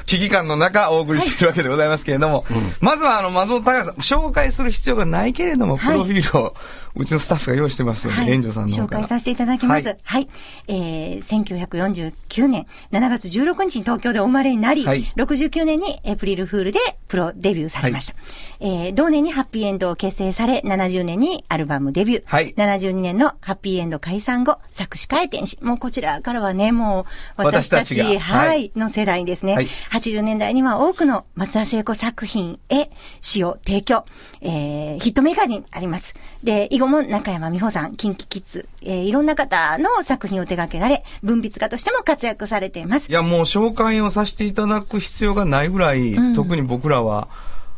[0.06, 2.44] 危機感の中、お送りしているわけでございますけれども、
[2.80, 6.54] まずは、あの、松本隆さん、紹介する必要がないけれども、プロフィールを、
[6.94, 8.68] うちのスタッフが用意してますので、はいさんの。
[8.68, 9.88] 紹介させていただきます。
[9.88, 10.28] ははいい。
[10.68, 16.78] えー、1949年7月16日に東京でお生まれになり、はい69年にエプリルフールで
[17.08, 18.14] プロデビューされました。
[18.60, 22.22] えー、同年にハッピーエンドを結成され、70年にアルバムデビュー。
[22.26, 27.06] はい72年のハッピーエンド解散後、作詞回転し、もうこちらからはね、も
[27.38, 29.54] う私たち、私たちがはい、はいの世代ですね。
[29.54, 34.04] はい80年代には多くの松田聖子作品へ詩を提供、
[34.40, 36.14] えー、ヒットメーカーにあります。
[36.42, 43.12] で、以後も中山美穂さん、キンキキッズ、えー、いろんな方の作品を手掛けられ、文筆家としても活躍されていますい。
[43.12, 47.28] や、もう紹介をさせていただく必要がないぐらい、うん特に僕らは、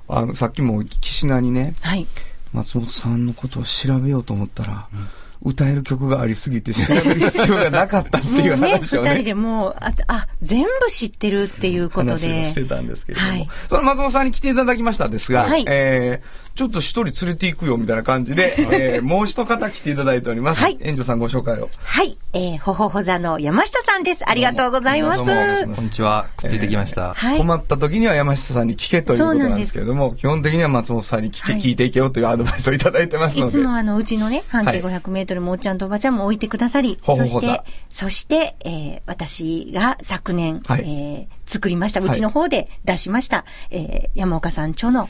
[0.08, 2.06] あの、さっきも岸名にね、はい。
[2.52, 4.86] 松本さんのことを調べようと思ったら、
[5.42, 9.10] 歌える曲がありすぎて調べる必要がなかったっていう話をね。
[9.10, 12.46] 二人でもう、あ、あ、全部知ってるっていうこと話で。
[12.46, 18.54] をしてたんですけれども、はいその松本さんに来ていただきましたですが、はいえー、ちょっと一人連れて行くよみたいな感じで、
[18.96, 20.62] えー、もう一方来ていただいております。
[20.62, 21.68] はい園長さんご紹介を。
[21.82, 22.16] はい。
[22.32, 24.28] えー、ほほほ座の山下さんです。
[24.28, 25.24] ありがとうございます。
[25.24, 26.26] こんにちは。
[26.36, 27.14] くっついてきました。
[27.14, 27.38] はい。
[27.38, 33.48] 困った時には山下さんに聞けということなんですけれども、基本的には松本さんに聞け、はい聞いていけよというアドバイスをいただいてますので。
[33.48, 45.08] いつもあの、うちのね、半径はい500メートルもおっちゃんとおばちゃんも置いてくださり、ほほほ座そして、そして、えー私が昨年、はいえー作りました、うちの方で出しました、えー山岡さん著の、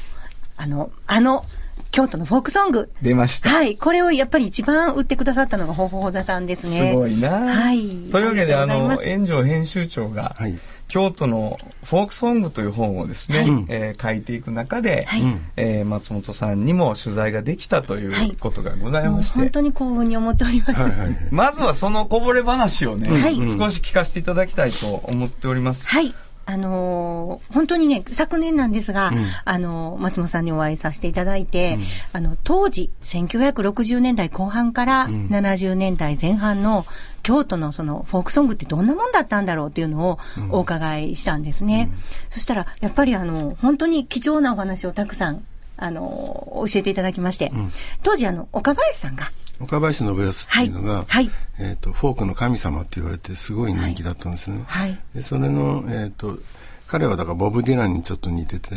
[0.57, 1.45] あの、あの、
[1.91, 2.91] 京都のフォークソング。
[3.03, 3.51] 出ました。
[3.51, 3.77] はい。
[3.77, 6.91] これをやっぱり一番売ってくださったのがほほほ座さんですね。
[6.91, 7.79] すごいなはい。
[8.11, 15.23] というわけで、あの、炎上編集長が、はい京都のフォークソングという本をですね、はいえー書いていく中で、はい
[15.57, 20.83] えー松本さんにも取材ができたといはいうことがございまして、本当に幸運に思っております。
[20.83, 21.17] はいはい。
[21.31, 25.89] まずはそのこぼれ話をね、はい少し聞かせていただきたいと思っております。
[25.89, 26.15] はい。
[26.47, 29.17] あのー本当にね、昨年なんですが、ん。
[29.45, 31.79] あのー松本さんにお会いさせていただいて、
[32.13, 35.29] あの、当時、1960年代後半からん。
[35.29, 36.87] 70年代前半の
[37.23, 40.19] 京都のそのフォークソングってどんなもんだったんだろうっていうのを
[40.51, 41.91] お伺いしたんですね。
[42.31, 45.43] そしたら、やっぱりあの、本当に貴重なお話をたくさん、
[45.77, 47.73] あのー教えていただきまして、ん。
[48.03, 51.31] 当時あの、岡林さんが、岡林信康っていうのが、はいはい。
[51.61, 54.65] えっ、と、フォークの神様って言われてすごい人気だったんですね。
[54.67, 54.99] はい。
[55.15, 56.39] で、それの、えっ、と、
[56.87, 58.77] 彼はだからボブ・ディランにちょっと似てて、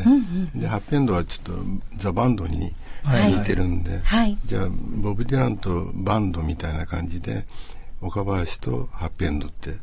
[0.56, 1.64] で、ハッピーエンドはちょっと
[1.98, 3.34] ザ・バンドにはい。
[3.34, 4.38] 似てるんで、はい。
[4.46, 7.46] じゃあ、ボブ・ディランとバンドみたいな感じで、
[8.02, 9.76] 岡林とハッピーエンドって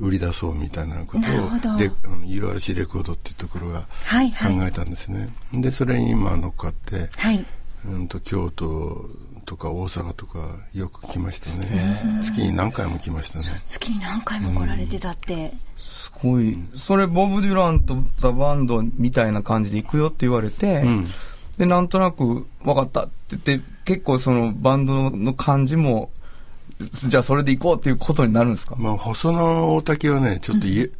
[0.00, 4.58] 売り出そうみたいなことをで URC レコードっていうところがはいはい。
[4.58, 5.28] 考えたんですね。
[5.52, 7.44] で、それに今乗っかって、はい。
[7.86, 9.08] うんと京都
[9.46, 10.38] とか大阪とか
[10.74, 12.20] よく来ましたね。
[12.22, 13.44] 月に何回も来ましたね。
[13.66, 15.52] 月に何回も来られてたって。
[15.76, 16.58] すごい。
[16.74, 21.06] それ、ボブ・デュランとザ・バンドみたいな感じで行くよって言われて、うん
[21.58, 26.10] で、なんとなく、分かったって言って、結構そのバンドの感じも、
[26.80, 28.76] じゃあそれで行こうっていうことになるんですか？
[28.76, 30.90] まあ、細野大竹はね、ちょっといえ、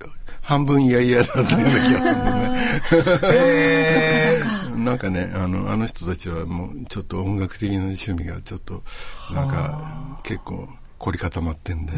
[0.43, 2.73] 半分嫌々だったような気がするんでね。
[3.23, 4.40] え
[4.77, 8.83] なんかね、あの、あの人たちはもうちょっと音楽的な趣味がちょっと、
[9.33, 11.93] なんか、結構凝り固まってんで。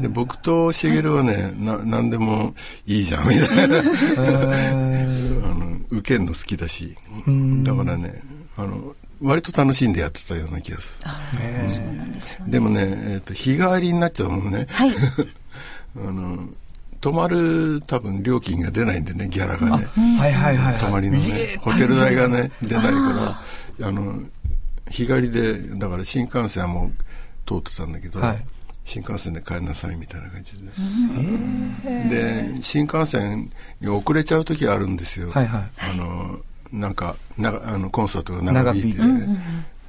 [0.00, 2.54] で、僕と茂はね、な、なんでも
[2.86, 3.78] いいじゃん、みたいな。
[3.80, 3.82] あ
[5.54, 6.96] の、受けるの好きだし。
[7.62, 8.22] だからね、
[8.56, 11.00] あの、割と楽しんでやってたような気がす
[12.44, 12.50] る。
[12.50, 14.66] でもね、えっ、と、日替わりになっちゃうのね。
[14.68, 14.92] はい。
[15.96, 16.48] あの、
[17.00, 19.86] 泊まる多分料金が出ないんでね、ギャラがね。
[20.18, 20.78] はいはいはいはい。
[20.78, 23.40] 泊まりのいねえ、ホテル代がね、出ないか
[23.78, 24.22] ら、あの、
[24.90, 26.92] 日帰りで、だから新幹線はもう
[27.46, 28.46] 通ってたんだけど、はい
[28.86, 31.08] 新幹線で帰りなさいみたいな感じです。
[32.08, 35.30] で、新幹線に遅れちゃう時あるんですよ。
[35.30, 36.38] はいはいあの、
[36.72, 39.00] なんか、なあのコンサートが長引いて、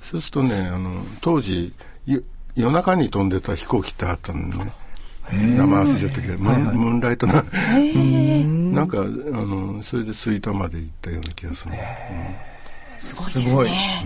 [0.01, 1.73] そうするとね、あの、当時、
[2.07, 2.21] よ
[2.55, 4.73] 夜中に飛んでた飛行機ってあったのね。
[5.31, 11.73] 名前忘れちゃったけど、ムーンムーンライトな、なんか、あの、それで吹田まで行ったような気がする。
[12.97, 14.05] すごいですすごいね。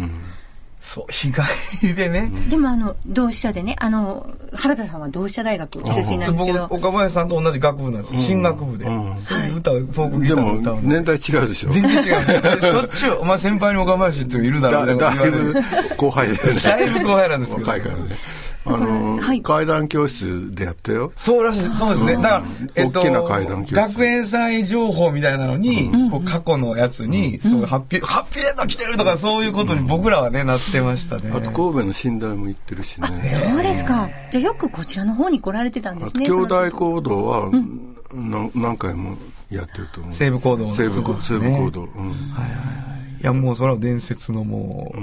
[0.81, 1.41] そう、日帰
[1.83, 2.31] りでね。
[2.49, 8.19] でもあの、同志社でね、あの、原田さんは同志社大学出身なんです僕けど、岡林さんと同じ学部なんですよ。
[8.19, 8.87] 進学部で。
[8.87, 10.79] うんそれで歌う、フォークギでターを歌う。
[10.81, 11.69] 年代違うでしょ。
[11.69, 15.53] 全然違うしょっちゅう、お前先輩に岡林っていうのいるだろだうみたいなだいぶ
[15.97, 16.59] 後輩だよね。
[16.65, 17.67] だいぶ後輩なんですけど。
[17.67, 18.17] 若いからね。
[18.65, 21.11] あの、はい階段教室でやったよ。
[21.15, 22.15] そうらしい、そうですね。
[22.15, 22.43] だから、
[22.75, 31.31] えっと、大きな階段教室学園祭情報みたいなのに、こう過去のやつに、そういうハッピー、ハッピーエンド来てるとかそういうことに僕らはね、なってましたね。
[31.33, 33.07] あと神戸の寝台も行ってるしね。
[33.25, 34.09] そうですか。
[34.31, 36.25] じゃあよくこちらの方に来られてたんですね。
[36.25, 37.51] 兄弟行動は、
[38.13, 39.17] な何回も
[39.49, 40.13] やってると思う。
[40.13, 41.81] 西部行動も西部行西そうですね部行動。
[41.81, 42.11] うん
[43.21, 44.99] いや、もうそれは伝説のもう、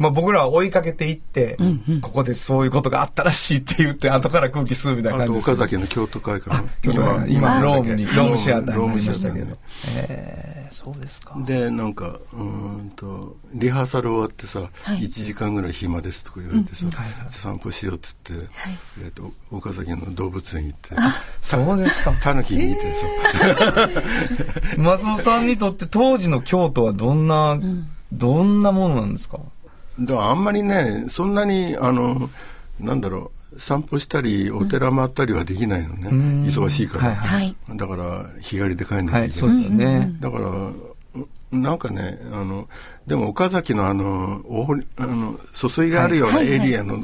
[0.00, 1.56] まあ僕らは追いかけていって、
[2.00, 5.56] ここでそういうことがあったらしいって言って、後から空気吸うみたいな感じですけど。
[5.56, 6.64] 岡崎の京都会館。
[6.82, 8.86] 今、今、今ロームに、ロームシアターに。
[8.88, 9.56] なりましたけど。
[9.96, 11.34] えー、そうですか。
[11.44, 16.86] で、なんか、うーんと、リハーサル終わってさ、1時間ぐらい暇ですとか言われてさ、
[17.30, 18.32] 散歩しようっつって、
[19.04, 20.94] えっと、岡崎の動物園行って、
[21.42, 22.12] そうですか。
[22.22, 23.88] タヌキ見てさ、
[24.78, 27.58] 松本さんにとって当時の京都はどんな、
[28.12, 29.38] どんなものなんですか？
[29.98, 32.30] だからあんまりね、そんなに、あの、
[32.78, 36.08] なんだろう、散歩したり、お寺回ったりはできないのね。
[36.48, 37.04] 忙しいから。
[37.06, 37.56] はいはい。
[37.76, 39.30] だから、日帰りで帰んなきはい、ゃいけない。
[39.32, 40.12] そうですよね。
[40.20, 40.50] だから、
[41.58, 42.68] なんかね、あの、
[43.08, 47.00] でも岡崎のあの、お堀あの、疎水があるようなエリアの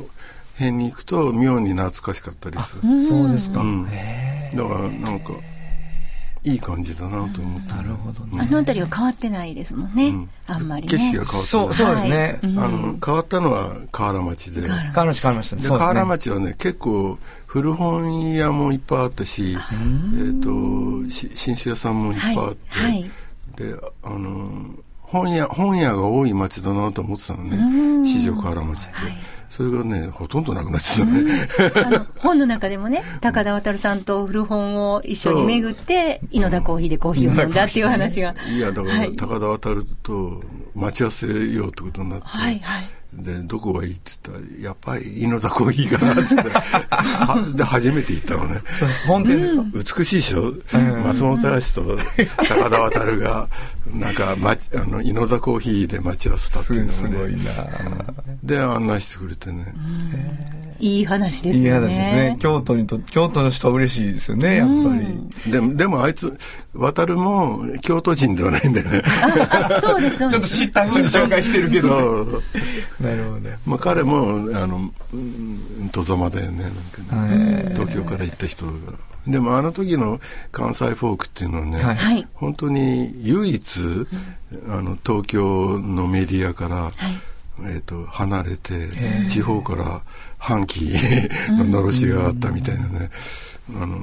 [0.54, 2.80] 辺に行くと、妙に懐かしかったりする。
[3.08, 3.60] そうですか。
[3.60, 3.84] うん。
[3.84, 3.94] だか
[4.74, 5.32] ら、なんか、
[6.46, 7.72] いい感じだなと思って。
[7.72, 10.28] なるほどあの辺りは変わってないですもんね。
[10.46, 10.96] あんまりね。
[10.96, 12.40] 景色が変わってないそう、そうですね。
[12.42, 14.62] あの、変わったのは河原町で。
[14.62, 15.62] 変わりました、変わりましたね。
[15.62, 23.10] 河原町はね、結構、古本屋もいっぱいあったし、えっ、と、し新酒屋さんもいっぱいあって、はいはい
[23.56, 27.56] で、あの、本屋、本屋が多い町だなと思ってたのね、
[28.06, 28.92] 四条河原町って。
[29.50, 31.48] それがね、ほとんどなくなっちゃったね。
[31.86, 38.34] あの、本の中でもね、高田渡さんと古本を一緒に巡って、井野田コーヒーでコーヒーを飲んだっていう話が。
[38.54, 39.16] いや、だから、はい。
[39.16, 40.42] 高田渡ると
[40.74, 42.88] 待ち合わせようってことになって、はいはい。
[43.14, 46.34] で、どこがいいって言ったら、やっぱり井の田コーヒーかなって。
[46.34, 48.60] 言って、はで、初めて行ったのね。
[49.06, 49.62] 本店ですか？
[49.98, 50.52] 美しいでしょ、
[51.04, 51.98] 松本隆と
[52.36, 53.48] 高田渡が、
[53.92, 56.92] なんか、ま、あの、井の田コーヒーで待ち合わせたっていうのがね。
[56.92, 57.42] すごいな
[58.42, 59.66] で、案内してくれてね。
[60.78, 61.88] いい話ですいいよね。
[61.88, 62.36] 話ですね。
[62.38, 64.74] 京都にと、京都の人は嬉しいですよね、やっぱ
[65.46, 65.52] り。
[65.52, 66.36] でも、でもあいつ、
[66.74, 69.02] 渡るも京都人ではないんだよね。
[69.06, 70.40] あそうです、ちょっと。
[70.40, 71.94] 知った風に紹介してるけそど。
[72.22, 72.42] う。
[73.00, 73.50] なるほど。
[73.64, 77.70] まあ彼も、あの、うん戸ざまだよね、なんかね。
[77.74, 78.72] 東京から行った人が。
[79.26, 80.20] でもあの時の
[80.52, 81.96] 関西フォークっていうのはね、はい。
[81.96, 82.28] はい。
[82.34, 83.80] 本当に唯一、
[84.68, 86.92] あの東京のメディアから、
[87.60, 88.88] えー、と離れて
[89.28, 90.02] 地方から
[90.38, 90.80] 反旗
[91.52, 93.10] ののろしがあったみたいなね、
[93.74, 93.98] あの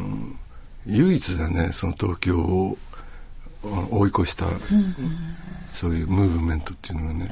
[0.85, 2.77] 唯一だねその東京を
[3.63, 4.47] あ追い越した、
[5.73, 7.31] そういうムーブメントっていうのがね。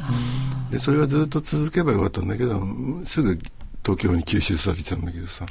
[0.72, 2.66] でそれがずっと続けばよかったんだけど
[3.04, 3.38] すぐ
[3.84, 5.46] 東京に吸収されちゃうんだけどさ、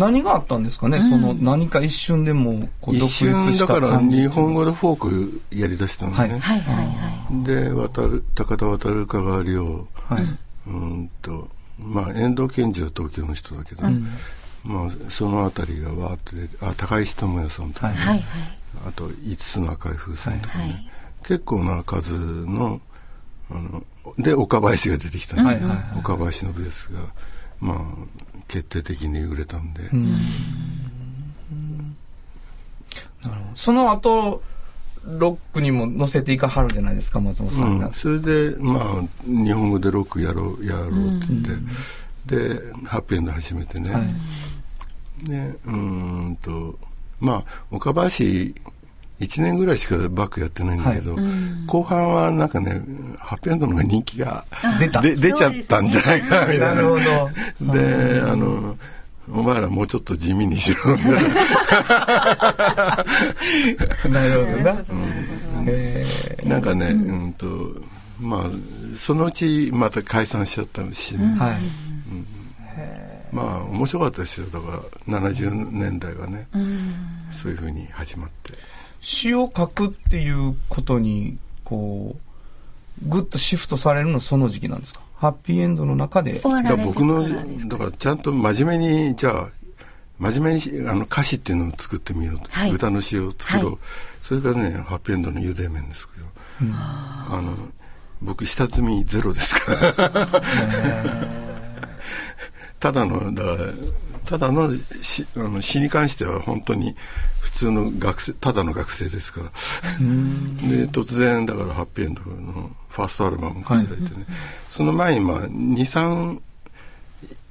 [0.00, 6.30] 何があったんですかね、その何か一瞬でもこう独一立した瞬だから日本語でフォークやりだしたのね、はい。
[6.30, 7.44] はいはいはい。
[7.44, 10.22] で渡る高田渡る香川亮はい。
[10.22, 13.82] うーんとまあ遠藤健二は東京の人だけど、
[14.64, 18.22] まあその辺りがわーって出てあ高石智也さんとかね、はいはい。
[18.88, 20.90] あと5つの赤い風船とかね、はい
[21.22, 22.12] 結構な数
[22.46, 22.80] の
[23.50, 23.84] あの
[24.18, 27.00] で岡林が出てきたね、はいはいはい岡林のベースが
[27.60, 27.78] まあ
[28.50, 29.82] 決定的に売れたんで、
[33.54, 34.42] その後、
[35.04, 37.86] ロックにも乗せていかはるじゃないですか、松本さんが。
[37.86, 41.42] うん、それでまあ日本語でロックやろうやろうって言っ
[42.26, 45.28] て、でハッピーエンド始めてね、はい。
[45.28, 45.76] でうー
[46.30, 46.76] んと
[47.20, 48.54] まあ岡林
[49.20, 51.16] 1年ぐらいしかバックやってないんだけど、
[51.66, 52.80] 後半はなんかね
[53.18, 54.46] ハッピーエンドの方が人気が
[54.78, 56.74] 出たで出ちゃったんじゃないかなみたいな。
[56.74, 56.98] なるほ
[57.60, 57.72] ど。
[57.72, 58.76] であの
[59.32, 61.20] お前らもうちょっと地味にしろみたいな。
[64.08, 64.82] なるほどな。
[65.66, 66.06] へ
[66.44, 67.76] なんかね、うんと
[68.18, 68.44] まあ
[68.96, 71.24] そのうちまた解散しちゃったしね。
[71.24, 71.56] ーはい。
[73.32, 76.46] まあ面白かったですよだから70年代はね、
[77.30, 78.52] そういうふうに始まって
[79.00, 85.00] 詩を書くっていうことに、こう、ぐっとシフトされるのはその時期なんですか？
[85.16, 86.40] ハッピーエンドの中で。
[86.42, 87.26] 僕の
[87.68, 89.48] だからちゃんと真面目にじゃあ
[90.18, 92.70] 真面目にしあの歌詞っていうのを作ってみようと、はい。
[92.70, 93.78] 歌の詩を作ろう、はい。
[94.20, 96.26] それがねハッピーエンドの茹で麺ですけど、
[96.74, 97.54] あの
[98.20, 100.28] 僕下積みゼロですから。
[102.80, 103.72] ただのだから
[104.24, 106.94] ただの詩あの詩に関しては本当に
[107.40, 109.50] 普通の学生ただの学生ですから。
[109.50, 114.26] で突然だからハッピーエンドのファーストアルバムをかせられてね、
[114.68, 116.40] その前にまあ23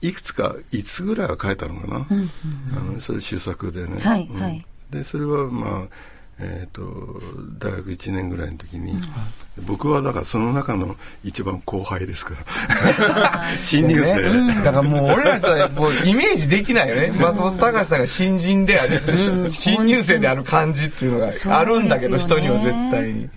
[0.02, 2.08] いくつか5つぐらいは書いたのかな、
[2.78, 4.42] あのそれ終作でね、はいうん。
[4.42, 7.20] はいでそれはまあえー、と
[7.60, 8.94] 大学1年ぐらいの時に、
[9.68, 12.36] 僕はだからその中の一番後輩ですか
[13.14, 13.44] ら。
[13.62, 17.12] 新入生、ねだからもう俺らとはもうイメージできないよね。
[17.20, 19.52] 松本隆さんが新人である、うん。
[19.52, 23.30] 新入生である感じっていうのがあるんだけど、人には絶対に。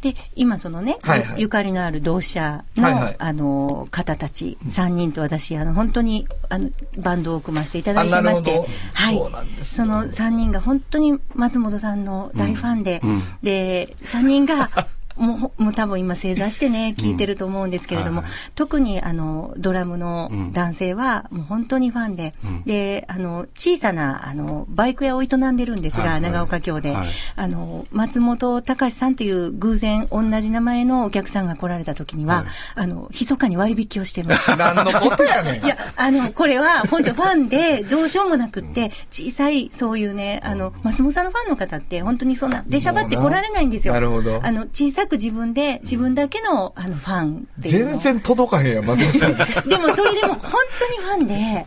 [0.00, 1.40] で、今そのね、はいはい。
[1.42, 3.16] ゆかりのある同志社の、はいはい。
[3.18, 9.16] あの、方たち、3人と私、あの、本当に、あの、バンドを組ませていただいてましてはい。
[9.16, 14.70] そうなんですその3人が本当に松本さんの大ファンで、うんで、3人が、
[15.16, 18.52] もうほ、もう多分今正座してね、聞いてると思うんですけれども、はいはい。
[18.54, 22.62] 特にあの、ドラムの男性は、もう本当にファンで、ん。
[22.64, 26.20] で、あの、小さな、あの、バイク屋を営んでるんですが、はいはい。
[26.22, 27.08] 長岡京で、はい。
[27.36, 32.46] あの、松本隆さんという偶然同じ名前のお客さんが来られた時には、はい。
[32.76, 34.56] あの、密かに割引をしてました。
[34.74, 35.64] 何のことやねん。
[35.64, 43.94] いや、あの、これは本当ファンでどうしようもなくって、小さいそういうね、あの、松本さんのファンの方って本当にそんな出しゃばって来られないんですよ。
[43.94, 44.40] なるほど。
[44.42, 49.34] あの、小さく自分で、自分だけの、あの、ファンっていうのを全然届かへんやん、松本さん。
[49.68, 51.66] でもそれでも本当にファンで、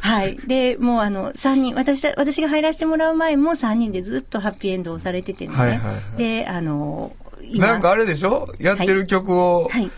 [0.00, 0.38] はい。
[0.46, 5.54] で、もうあの、3人、私た、私が入らせてもらう前も3人でずっとハッピーエンドをされててね。
[5.54, 8.52] はいはいはいで、あの、今なんかあれでしょ？
[8.58, 9.90] やってる曲を、はい。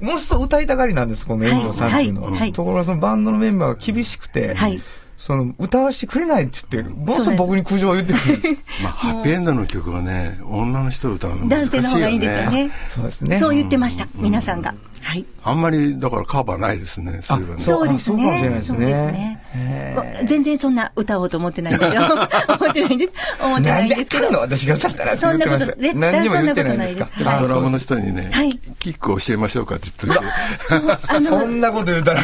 [0.00, 2.30] ものすごい歌いたがりなんです、この炎上さんっていうのは。
[2.30, 4.80] はいはいところがそのバンドのメンバーが厳しくて、はい
[5.18, 8.54] その歌わせてくれないって言って、ものすごい僕に苦情を言ってくるんです。
[8.84, 12.70] まあ、ハッピーエンドの曲はね女の人歌うの難しいよね男性の方がいいですよね。
[12.88, 14.74] そうですねそう言ってました、皆さんが。
[15.02, 15.24] はい。
[15.44, 18.22] あんまりだからカバーないですねそういえばねそうそうですね。
[18.22, 19.42] あそうかもしれないですねそうですね
[20.26, 22.02] 全然そんな歌おうと思ってないんですよ。
[22.60, 23.12] 思ってないんです。
[23.42, 24.24] 思ってなないんですけど。
[24.24, 24.40] あかんの？
[24.40, 25.82] 私が歌ったらそんなこと、言ってました。
[25.82, 27.08] 絶何にも言って対そんなことないんですか？
[27.40, 30.20] ドラムの人にね、はいキック教えましょうかって言って
[30.70, 32.20] あのそんなこと言ったら、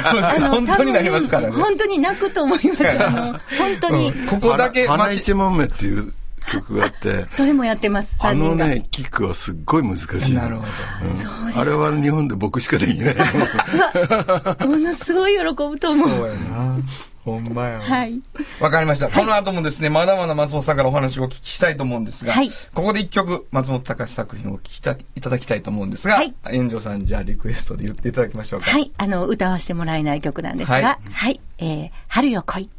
[0.50, 1.54] 本当になりますからね。
[1.56, 2.84] 本当に泣くと思います。
[2.84, 3.40] 本
[3.80, 6.12] 当に、うんここだけ花一問目っていう
[6.50, 8.64] 曲があってそれもやってます、あ3人が。
[8.66, 10.68] のねキックはすっごい難しいのなるほど
[11.60, 13.14] あれは日本で僕しかできない
[14.66, 16.08] ものすごい喜ぶと思う。
[16.08, 16.76] そうやな。
[17.24, 17.80] ほんまや。
[17.80, 18.20] はい。
[18.60, 19.08] わかりました。
[19.08, 28.70] この後もですね、まだまだ松本さんからお話をお聞きしたいと思うんですが、はいここで一曲、松本隆作品をお聞きたいただきたいと思うんですが、はい炎上さん、じゃあリクエストで言っていただきましょうか。
[28.70, 28.90] はい。
[28.98, 31.40] あの、歌わせてもらえない曲なんですが、ははいい。
[31.58, 32.70] えー、春よ来い。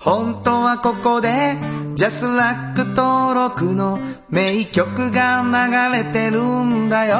[0.00, 1.56] 本当はここで
[1.96, 3.98] ジャスラック登録の
[4.30, 5.50] 名曲が流
[5.96, 7.16] れてるんだよ。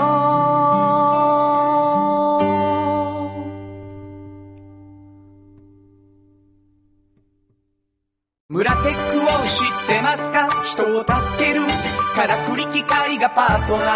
[8.48, 10.48] 村テックを知ってますか？
[10.62, 11.12] 人を助
[11.44, 11.62] ける。
[12.14, 13.88] からくり機械がパートナー。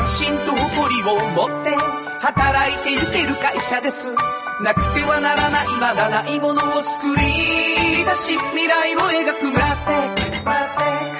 [0.00, 1.74] 安心と誇りを持って
[2.20, 4.06] 働いていける会社です。
[4.62, 5.66] なくてはならない。
[5.78, 9.50] まだないものを作り出し未来を描く。
[9.50, 11.16] 村テック村テック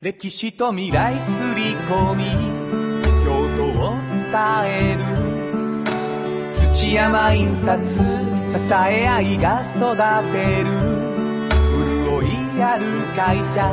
[0.00, 2.24] 歴史と未来すり込み
[3.24, 4.30] 京都を伝
[4.66, 5.02] える。
[6.52, 8.02] 土山印刷支
[8.74, 9.96] え合いが育
[10.32, 10.68] てる。
[12.06, 12.84] 潤いある
[13.16, 13.66] 会社。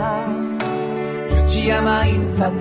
[1.47, 2.51] 土山印刷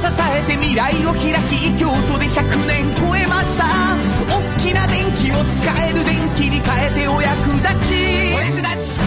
[0.00, 3.66] 支えて未来を開き京都で100年超えました。
[4.32, 8.34] 大きな電気を使える電気に変えてお役立ち。
[8.34, 9.02] お役立ち。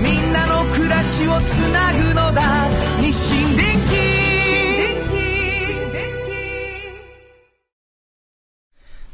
[0.00, 2.68] みんなの暮らしをつなぐのだ。
[3.00, 4.18] 日清電気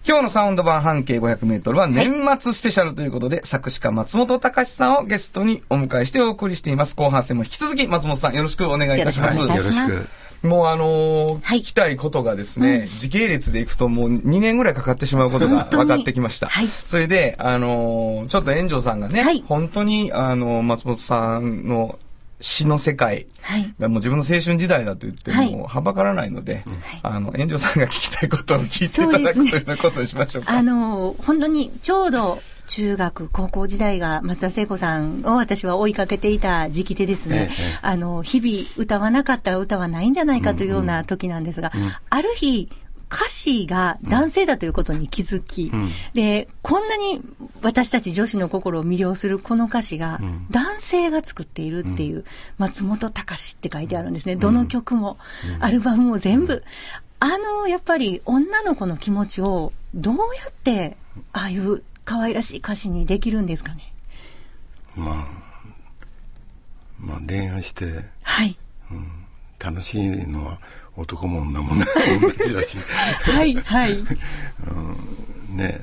[0.06, 6.94] 今日のサウンド版半径500メートルは年末スペシャルということで、作詞家松本隆さんをゲストにお迎えしてお送りしています。
[6.94, 9.38] 後半戦も引き続き松本さんよろしくお願いいたします。
[9.38, 11.58] よろしくお願いよろししますくもうあのーはい。
[11.60, 16.48] 聞きたいことがですね、時系列でいくともう2年ぐらいかかってしまうことが分かってきました。
[16.48, 16.66] はい。
[16.84, 19.42] それで、あのーちょっと炎上さんがね、はい。
[19.46, 21.98] 本当にあのー松本さんの
[22.40, 23.74] 詩の世界はい。
[23.80, 25.50] がもう自分の青春時代だと言ってはい。
[25.54, 26.62] もはばからないので、
[27.02, 30.52] あの、炎上さんが聞きたいことを聞いていただくというようなことにしましょうか。
[30.52, 41.72] あの、本当にちょうど中学、高校時代が松田聖子さんを私は追いかけていた時期でですね、ええあの、日々歌わなかったら歌はないんじゃないかというような時なんですが、
[42.10, 42.70] ある日、
[43.14, 45.90] 歌詞が男性だということに気づき、ん。
[46.14, 47.20] で、こんなに
[47.62, 50.46] 私たち女子の心を魅了するこの歌詞が、ん。
[50.50, 52.24] 男性が作っているっていう、
[52.58, 54.34] 松本隆って書いてあるんですね。
[54.34, 55.18] どの曲も、
[55.60, 56.64] アルバムも全部。
[57.20, 60.96] あの、やっぱり女の子の気持ちをどうやって、
[61.32, 63.92] ああいう可愛らしい歌詞にできるんですかね？
[64.96, 65.28] まあ、
[66.98, 68.56] まあ恋愛してはい。
[69.58, 70.58] 楽しいのは
[70.96, 71.86] 男も女もね、
[72.20, 72.76] 同じだし、
[73.22, 74.04] はい、はい。
[75.48, 75.80] ね、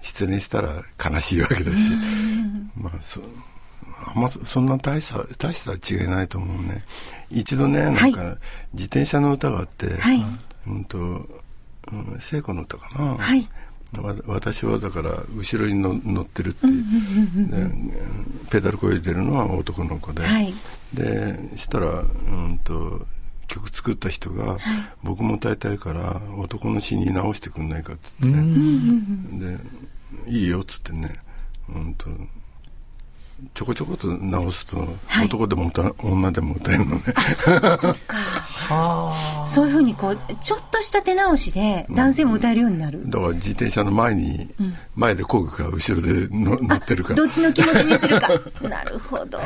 [0.00, 1.92] 失恋したら悲しいわけだし、
[2.76, 3.20] まあそ、
[4.14, 6.84] あんまそんな大した、大した違いないと思うね。
[7.28, 8.36] 一度ね、なんか、は
[8.74, 10.24] 自転車の歌があって、はい
[10.68, 11.06] うんと、う
[11.96, 13.16] ん、聖子の歌かな。
[13.16, 13.48] はい。
[14.02, 16.72] わ私はだから後ろにの乗ってるって、で
[18.50, 20.54] ペダルこいでるのは男の子で、はい。
[20.94, 23.06] でしたら、うん、と
[23.48, 24.58] 曲作った人が、
[25.02, 29.58] 僕も歌いたいから男の詩に直してくんないかっつってね、
[30.26, 31.18] でいいよっつってね、
[31.68, 32.10] うん、と
[33.52, 37.02] ちょこちょこと直すと、はい男でも歌女でも歌えるのね。
[39.46, 43.08] そういうふうにこう、ちょっとした手直しで男性も歌えるようになる。
[43.08, 44.48] だから自転車の前に、
[44.94, 48.28] 前で工具か後ろでの乗ってるかどっちの気持ちにするか。
[48.68, 49.38] なるほど。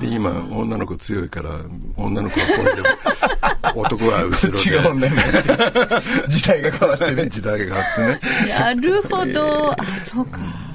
[0.00, 1.50] で今女の子強いから
[1.96, 5.22] 女の子はこれでも男は後ろで違うんだよね。
[6.28, 7.28] 時代が変わってね。
[7.28, 8.20] 時代があってね
[8.58, 9.72] なるほど。
[9.72, 10.67] あ、そうか。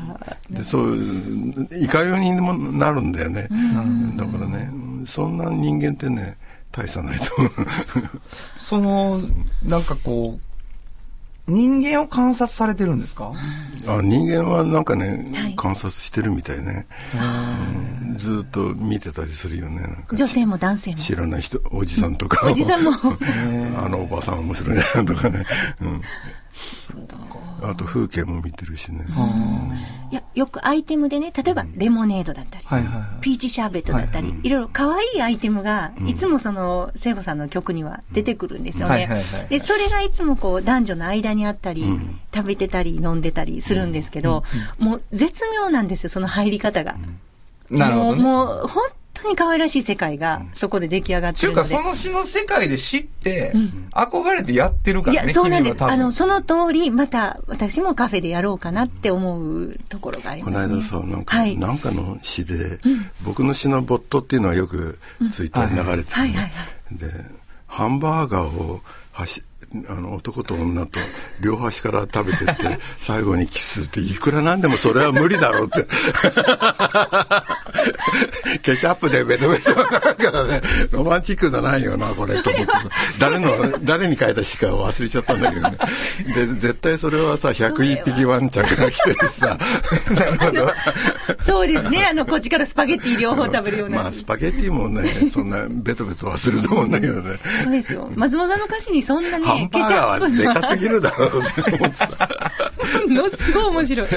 [0.64, 0.98] でそう
[1.78, 3.48] いかようにもなるんだよね、
[4.18, 4.72] だからね
[5.06, 6.38] そんな人間ってね
[6.72, 7.52] 大差ないと思う。
[8.58, 9.22] その、
[9.64, 13.32] なんかこう、人間を観察されてるんですか？
[13.86, 15.56] あ人間はなんかね、はい。
[15.56, 16.88] 観察してるみたいね、
[18.10, 18.18] うん。
[18.18, 20.98] ずっと見てたりするよね女性も男性も。
[20.98, 22.50] 知らない人おじさんとか。
[22.50, 22.92] おじさんも。
[23.78, 25.44] あのおばさん面白いなとかね、
[25.82, 26.02] うん、
[27.64, 29.06] あと風景も見てるしね、
[30.12, 32.66] いや、よくアイテムでね、例えばレモネードだったり、
[33.22, 39.24] ピーチシャーベットだったり、いろいろ可愛いアイテムが、いつもその、聖子さんの曲には出てくるんですよはいね。
[39.50, 42.20] で、それがいつもこう、男女の間にあったり、ん。
[42.34, 44.44] 食べてたり、飲んでたりするんですけど、
[44.80, 46.96] もう絶妙なんですよ、その入り方が。
[47.70, 48.22] なるほどね。
[48.22, 48.84] もう、もう本
[49.24, 51.84] 当に可愛らしい世界が、そこで出来上がってちゅうか、るので。
[51.84, 53.54] その詩の世界で知って、
[53.92, 55.24] 憧れてやってるからね。
[55.24, 55.84] いや、そうなんです。
[55.84, 60.76] あの、その通り、また私もカフェでやろうかなって思うところがありこますね。
[60.76, 61.58] の間さ、なんか、はい。
[61.58, 62.80] なんかの詩で、
[63.24, 65.00] 僕の詩のボットっていうのはよく
[65.32, 66.50] ツイッターに流れてて、はいはいは
[66.92, 67.08] で、
[67.68, 69.42] ハンバーガーを端
[69.88, 71.00] あの男と女と
[71.42, 75.88] 両端から食べてって最後にキスっていくらなんでもそれは無理だろうって
[78.62, 80.62] ケチャップでベトベトなんかね
[80.92, 82.72] ロマンチックじゃないよなこれと思って
[83.20, 83.50] 誰の
[83.84, 85.78] 誰に書いた詩か忘れちゃったんだけどね
[86.36, 89.58] で絶対それはさ101匹ワンちゃんが来てさ
[90.12, 90.72] なるほど
[91.42, 92.06] そうですね。
[92.06, 94.04] あの、こっちからスパゲッティ両方食べるような。
[94.04, 98.10] まあスパゲッティもねそんなベトベトはすると思うんだけどねそうですよ。
[98.16, 102.54] 松本さんの歌詞にそんなね、ハンバーガーはでかすぎるだろうって思ってた。
[103.08, 104.08] のすごい面白い。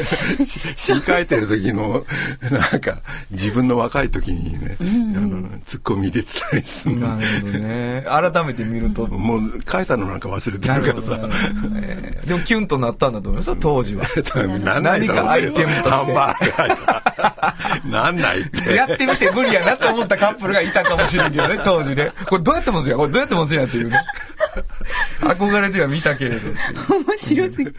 [0.76, 2.05] 詩書いてる時の、
[2.51, 2.99] なんか、
[3.30, 4.84] 自分の若い時にね、あ
[5.20, 7.16] の、ツッコミ入れてたりするの。
[7.16, 8.05] なるほどね。
[8.07, 9.07] 改めて見ると。
[9.07, 11.18] もう、書いたのなんか忘れてなるるからさ
[11.82, 14.05] えーでもキュンとなったんだと思いますよ、当時は。
[14.64, 17.55] なんないだろうね何かアイテムとしてハンバーガーじゃ。
[17.86, 18.74] なんないって。
[18.74, 22.11] やってみて無理やなと思ったカップルがいたかもしれんけどね、当時ね。
[22.28, 23.97] これどうやってもすや、これどうやってもすやっていうね。
[25.20, 26.50] 憧れては見たけれど。
[27.09, 27.72] 面白すぎ。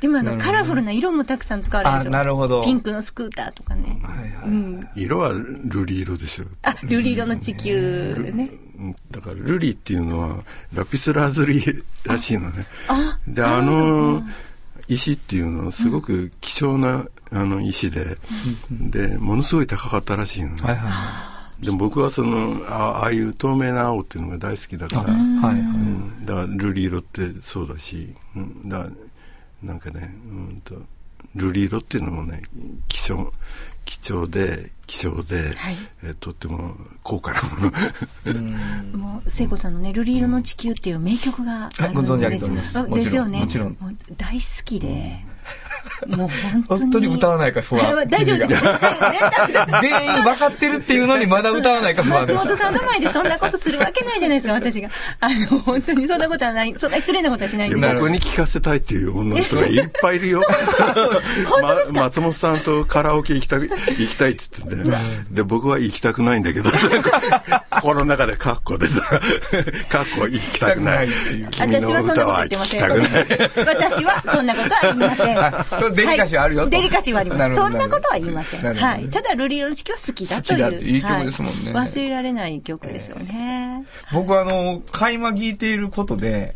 [0.00, 4.00] でもあの、カラフルな色もたくさん使われるでしょあなるほどピンクのスクーターとかね。
[4.02, 4.48] はいはい。
[4.48, 4.88] うん。
[4.96, 6.44] 色は瑠璃色でしょ。
[6.62, 8.50] あ、瑠璃色の地球ね。
[8.78, 10.42] うんだから、瑠璃っていうのは、
[10.72, 12.66] ラピスラズリらしいのね。
[12.88, 14.22] あ、で、あの、
[14.88, 18.16] 石っていうのはすごく希少な、あの石で、
[18.70, 20.62] で、ものすごい高かったらしいのね。
[20.62, 20.88] はいは
[21.28, 21.29] い。
[21.62, 25.60] でも僕はそのあ、ああいう透明な青っていうのが大好きだから、はいはい。
[25.60, 26.24] うん。
[26.24, 28.86] だから瑠璃色ってそうだし、うん、だ
[29.62, 30.74] なんかね、うんと、
[31.36, 32.42] 瑠璃色っていうのもね、
[32.88, 33.32] 希少、
[33.84, 35.52] 貴重で、希少で、
[36.02, 37.70] えとっても高価なも
[38.92, 38.98] の。
[38.98, 41.86] もう、聖子さんのね、瑠璃色の地球っていう名曲があるんですよ。
[41.86, 41.94] はい。
[41.94, 42.78] ご存知ありがとうございます。
[42.78, 43.40] あですよね。
[43.40, 43.76] もちろん。
[43.80, 45.24] ももう大好きで。
[46.06, 46.92] もう本当本に。
[46.92, 48.08] 当に歌わないか不安。
[48.08, 48.62] 大丈夫です。
[49.82, 52.34] 全員分かってるっていうのにまだ歌わないか不安です。
[52.34, 54.88] 松本さんの前でそんなことするわけないじゃないですか、私が。
[55.20, 60.42] あの、本当にそんなことはない、そんな失礼なことはしないんでいや僕に聞かせたいっていう女の人がいっぱいいるよ。
[61.94, 64.96] ま松本さんとカラオケ行きたい、行きたいって言ってて、
[65.30, 66.70] で、僕は行きたくないんだけど、
[67.82, 69.02] この中でカッコでさ、
[69.88, 71.08] カッコ行きたくない。
[71.50, 72.80] 君の私はそんな歌はこと言ってません。
[72.80, 73.76] 聞きたくない。
[73.90, 75.36] 私はそんなことは言いません。
[75.70, 77.38] あそうデリカシーはあるよとはいデリカシーはあります。
[77.38, 78.74] なるほどそんなことは言いません。
[78.76, 79.08] はい。
[79.08, 80.64] ただ、ルリ色の地球は好きだという。
[80.64, 83.84] 好きだっていい曲ですもんねはい忘れられない曲ですよね。
[84.12, 86.54] 僕はあの、垣間聞いていることで、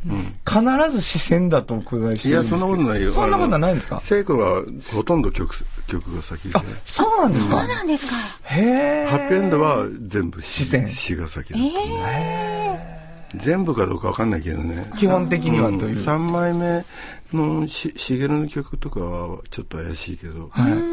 [0.49, 3.11] 必ず視線だとお伺いしていや、るんですけどそんなことないよ。
[3.11, 4.01] そんなことはないんですか？
[4.01, 4.63] 聖子は
[4.93, 5.55] ほとんど曲、
[5.87, 6.55] 曲が先で。
[6.85, 7.59] そうなんですか？
[7.61, 8.15] そうなんですか。
[8.45, 9.07] へえ。
[9.09, 13.01] ハッピーエンドは全部詩視線詩が先だったね、
[13.37, 14.91] 全部かどうかわかんないけどね。
[14.99, 15.97] 基本的にはという。
[15.97, 16.85] 3枚目
[17.33, 20.51] のし茂の曲とかはちょっと怪しいけど、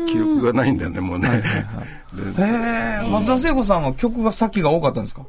[0.08, 1.30] 記憶がないんだよね、もうね。
[2.14, 2.48] でへ
[3.06, 3.10] え。
[3.12, 5.26] 松田聖子さんは曲が先が多かったんですか？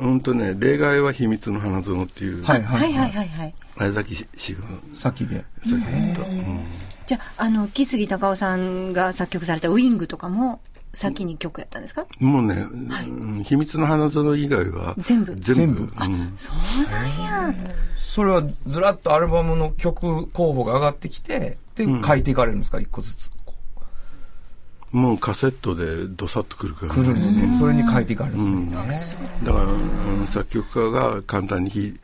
[0.00, 3.54] うんとね、例外は秘密の花園っていう、はいははいいはいはいはい。
[3.78, 4.60] あれだけ詩が
[4.94, 5.44] 先で。
[5.62, 6.22] 先だった。
[6.22, 6.60] うん
[7.06, 10.62] じゃあ、あの、木杉隆夫さんが作曲されたウィングとかも、
[10.94, 12.06] 先に曲やったんですか？
[12.18, 15.34] もうね、うん秘密の花園以外は全部。
[15.34, 15.80] 全部。
[15.80, 16.04] 全部。
[16.04, 16.32] うん。
[16.36, 17.54] そうなんや。
[17.98, 22.80] それはずらっとアルバムの曲候補が上がってきて、で、書いていかれるんですか？
[22.80, 23.32] 一個ずつ。
[23.44, 23.54] こ
[24.92, 29.28] もうカセットでドサッとくるから、う来るんでね、それに書いていかれるんうんですね。
[29.42, 31.94] だから、うん作曲家が簡単に弾い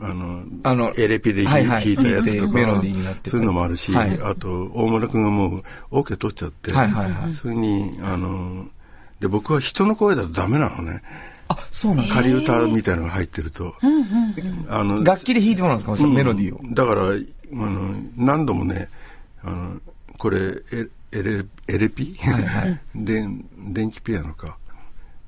[0.00, 4.18] あの、あのエレピで弾,、はいはいいたやつとか、メロディーになってそういうのもあるし、はい。
[4.22, 7.30] あと、大村君がもう、OK 取っちゃって、はいはいはい。
[7.30, 8.66] それに、あの、
[9.20, 11.02] で、僕は人の声だとダメなのね。
[11.48, 13.74] あ、そうなん仮歌みたいなのが入ってると。
[14.68, 16.74] あの楽器で弾いてもらうんですか、そのメロディーを。
[16.74, 18.88] だから、あの、何度もね、
[19.44, 19.80] あの、
[20.18, 22.16] これ、エエレ、エレピ、
[22.94, 23.26] で
[23.58, 24.56] 電気ピアノか、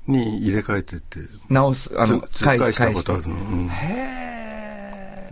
[0.07, 3.35] に入れ替えてって、直す、あの、つ返したことあるの。
[3.35, 3.67] うん。
[3.69, 4.24] へ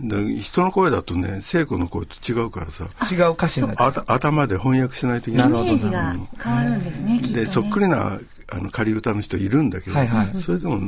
[0.08, 5.48] で人の声だとね、聖子の声と違うからさ、ー違う歌詞になってあた頭で翻訳しないといけない。
[5.48, 7.44] イメージが変わるんですね、きっと、ね。
[7.44, 8.18] で、そっくりな
[8.52, 10.78] あの仮歌の人いるんだけど、はいはいそれでも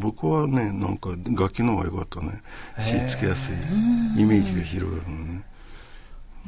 [0.00, 2.42] 僕はね、なんか楽器の方が良かったね。
[2.80, 4.20] しつけやすい。
[4.20, 5.42] イメージが広がるのね。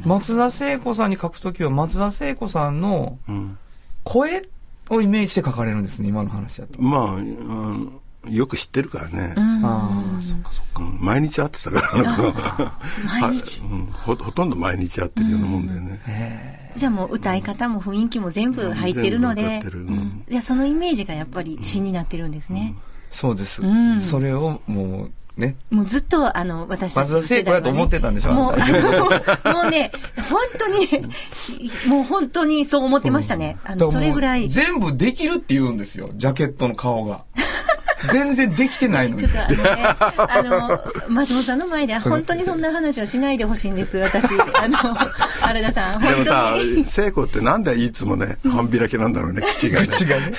[0.04, 3.58] 松田聖子さんに書くときは、松田聖子さんのうん、
[4.04, 4.42] 声
[4.90, 6.82] をイメージして書かれるんですね、今の話だと。
[6.82, 7.92] まあ、うん
[8.28, 9.34] よく知ってるからね。
[9.36, 10.82] ああ、そっかそっか。
[10.82, 12.72] うん毎日会ってたから、
[13.20, 13.60] 毎日？
[13.60, 16.72] はうんほほとんど毎日会ってるようなもんだよね。
[16.76, 19.62] じゃあもう歌い方も雰囲気も全部入ってるので、
[20.28, 22.74] じゃあそのイメージがやっぱり詩になってるんですね。
[23.10, 23.64] そうです。
[23.64, 25.10] んそれをもう、
[25.40, 25.56] ね。
[25.70, 28.56] もうずっと、あの、私たち松田聖子だと思ってたんでしょもう、あ
[29.44, 29.92] のもうね、
[30.30, 31.02] 本当にね、
[31.86, 33.58] もう本当にそう思ってましたね。
[33.64, 34.48] あの、それぐらい。
[34.48, 37.24] 全部できるって言うんですよ、ジャケットの顔が。
[38.12, 39.28] 全然できてないのにっ。
[39.28, 39.84] とあのね、
[40.16, 44.26] あの、松本さんの前では本当にそんな話はしないでほしいんです、私。
[44.54, 46.54] あの、原田さん、本でもさ
[46.86, 49.86] 聖子ってなんでいつもね、半開きなんだろうね、口がね。
[49.86, 50.32] 口がね。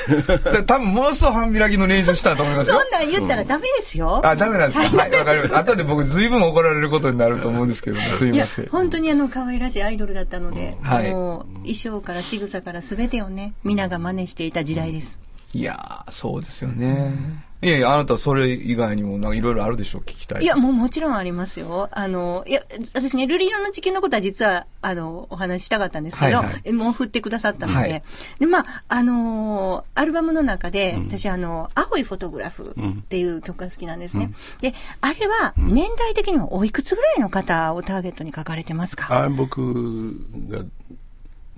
[0.66, 2.92] 多分ものすごい半開きの練習したと思いますよそん。
[2.92, 4.22] なん言ったらダメですよ。
[4.26, 4.98] あ、ダメなんですか？
[4.98, 5.60] はい、わかりました。
[5.60, 15.20] 後で僕随分怒られることになると思うんですけども、すいません。、本当にあの、可愛らしいアイドルだったので、はいもう、衣装から仕草から全てをね、皆が真似していた時代です。
[15.54, 17.14] いやー、そうですよね。
[17.60, 20.44] いやいや、あなたはそれ以外にもなんかいろいろあるでしょう、聞きたい。
[20.44, 21.90] いや、もうもちろんありますよ。
[21.92, 22.62] あの、いや、
[22.94, 28.04] 私ね、ルリ色の地球のことは実は、あの、お話ししたかったんですけど、はいはいえもう振ってくださったので、はい
[28.40, 34.32] で、まあ、あのーアルバムの中で、私、あの、青いフォトグラフっていう曲が好きなんですね。
[34.62, 39.08] で、あれは、年代的にはおいくつぐらいの方をターゲットに書かれてますか？
[39.10, 40.14] あ僕
[40.50, 40.64] が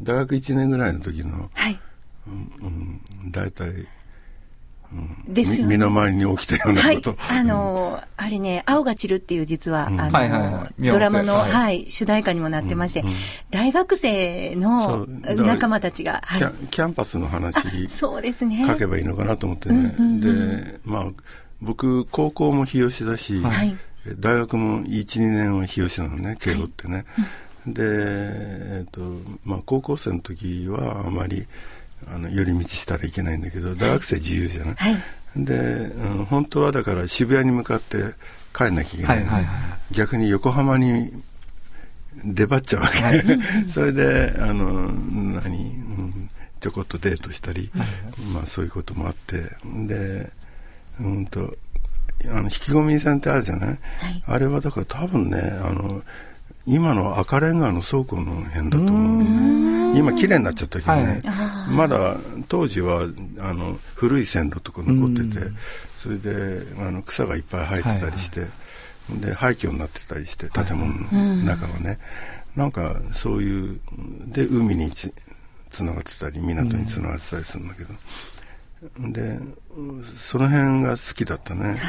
[0.02, 1.80] 大学1年ぐらいの時の、はい。
[2.28, 3.88] うん、大体、
[5.28, 5.78] ですよね。
[5.78, 7.16] み身の回りに起きたようなはいこと。。
[7.32, 13.06] あのーあれね、青が散るっていう実は、あのドラマの、はいはい、主題歌にもなってまして、
[13.50, 16.68] 大学生その仲間たちが、はいキャ。
[16.68, 18.66] キャンパスの話そうですね。
[18.68, 19.96] 書けばいいのかなと思ってね。
[20.20, 21.06] で、まあ、
[21.62, 23.78] 僕、高校も日吉だし、はい
[24.18, 27.06] 大学も1、2年は日吉なのね、慶応ってね。
[27.68, 29.02] で、えっと、
[29.44, 31.48] まあ、高校生の時はあまり、
[32.08, 34.76] あの、寄り道したらいけないんだけど、大学生自由じゃない？
[34.76, 34.96] はい。
[35.36, 37.98] で、うん本当はだから渋谷に向かって
[38.56, 41.12] 帰んなきゃいけない,、はいはいは逆に横浜に
[42.24, 43.38] 出張っちゃうわけ、
[43.70, 46.30] それであの何、うん
[46.60, 47.72] ちょこっとデートしたり、
[48.34, 49.44] まあそういうこともあって。
[49.88, 50.30] で
[51.00, 51.56] うんと
[52.26, 53.80] あの引き込み線ってあるじゃない、
[54.26, 56.02] あれはだから多分ねあの
[56.66, 61.20] 今の赤レンガの倉庫の辺だと思う今綺麗になっちゃったけどね、
[61.72, 63.08] まだ当時は
[63.40, 65.52] あの古い線路とか残ってて、
[65.96, 68.42] それであの草がいっぱい生えてたりして、
[69.20, 71.98] で廃墟になってたりして建物の中はね、
[72.56, 73.80] なんかそういう
[74.28, 75.12] で海につ
[75.72, 77.90] つながってたり港につながってたりするんだけど、
[79.12, 79.40] で
[80.18, 81.80] その辺が好きだったね、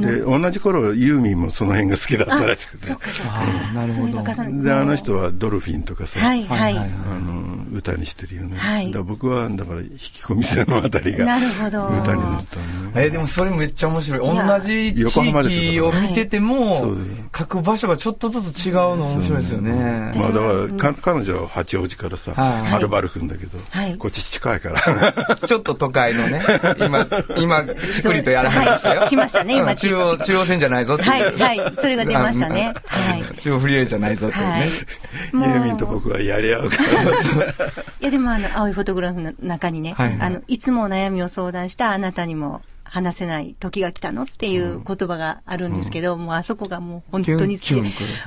[0.00, 2.78] で同じ頃ユーミンもその辺が好きだったらしくて。
[2.78, 3.34] そうかそうか。
[3.36, 4.62] あなるほど。
[4.62, 6.74] であの人はドルフィンとかさ、はいはい。
[6.74, 8.86] はいあの歌にしてるよね、はい。
[8.86, 11.88] だから僕はだから引き込み線のあたりが なるほど。
[11.88, 12.92] 歌になったのね。
[12.94, 14.36] えーでもそれめっちゃ面白い。
[14.36, 16.96] や同じ地域よを見てても
[17.36, 20.12] 書く場所がちょっとずつ違うの面白いですよね。
[20.16, 23.96] まあだからか彼女は八王子からさ、はるばるくんだけど、はい。
[23.96, 25.36] こっち近いから。
[25.46, 26.42] ちょっと都会のね、
[26.78, 27.06] 今、
[27.38, 29.00] 今、ちくりとやらはりましたよ。
[29.00, 31.10] はい来ましたね今うん中央、中央線じゃないぞっていう。
[31.10, 34.50] はいはいそれが出ましたねはい中央フリーウェイじゃないぞっていうね。
[34.52, 34.68] はい。
[34.68, 37.54] ユーミンと僕はやり合うからい
[38.00, 42.62] やでもあの、青いフォトグラフの中にね、あの、いつもお悩みを相談したあなたにも
[42.92, 47.74] 話せない時が来たのっていう言葉があるんですけど、もうあそこがもう本当に好き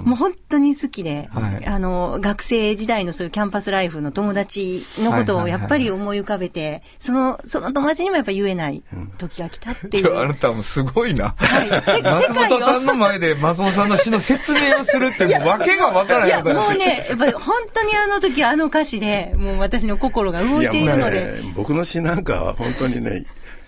[0.01, 1.65] もう本当に好きで、はい。
[1.67, 8.81] あの、学生時代のそういうキャンパスライフの友達のことをやっぱり思い浮かべて、その、その友達にもやっぱ言えない
[9.19, 10.03] 時が来たっていう。
[10.03, 11.35] ちょあなたもすごいな。
[11.37, 11.81] はい。
[11.83, 21.21] せ松本さんの前で松本さんの詩の説明をするってもう訳がわからいや、ないこともうね、やっぱり本当にあの時あの歌詞で、もう私の心が動いているので。
[21.43, 23.25] ね、僕の詩なんかは本当にね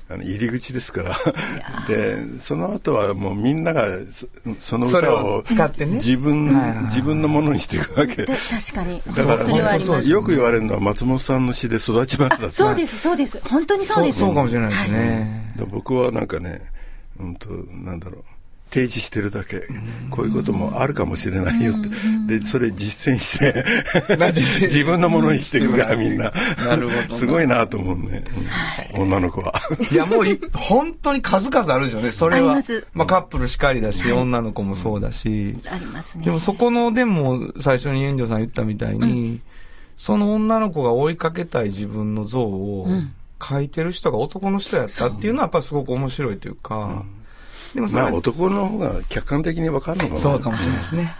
[0.09, 1.17] あの入り口ですから
[1.87, 4.27] でその後はもうみんながそ
[4.61, 9.01] そのそれ歌をを使ってね自分、はいはいはい自分のものにしていくわけで確かに。
[9.15, 10.09] だからそれはあります。
[10.09, 13.39] よく言われるのは松本さんの詩で育ちますだってあそうです、そうです。
[13.47, 14.19] 本当にそうです。
[14.19, 15.53] そうかもしれないですね。
[15.57, 16.61] で僕はなんかね、
[17.19, 18.23] うんと、なんだろう、
[18.69, 19.61] 提示してるだけ、
[20.09, 21.81] こういうこともあるかもしれないよっ
[22.27, 23.65] て、で、それ 実践して、
[24.65, 26.31] 自分のものにしていくからみんな。
[26.65, 28.25] なるほどすごいなと思うね、
[28.95, 29.53] うん女の子は。
[29.91, 32.51] いや、もうい、本当に数々あるでしょうね、それは。
[32.53, 32.87] あります。
[32.97, 35.57] あカップルしかりだし、女の子もそうだし。
[35.69, 36.25] ありますね。
[36.25, 39.41] でもそこの、でも、最初に遠慮さん言ったみたいに、
[39.95, 42.87] その女の子が追いかけたい自分の像を、
[43.39, 47.03] 描いてる人が男の人やったっていうのはやっぱりすごく面白いというか、
[47.77, 50.19] でもそれはまあ男の方が客観的にわかるのかな。
[50.19, 51.13] そうかもしれないですね。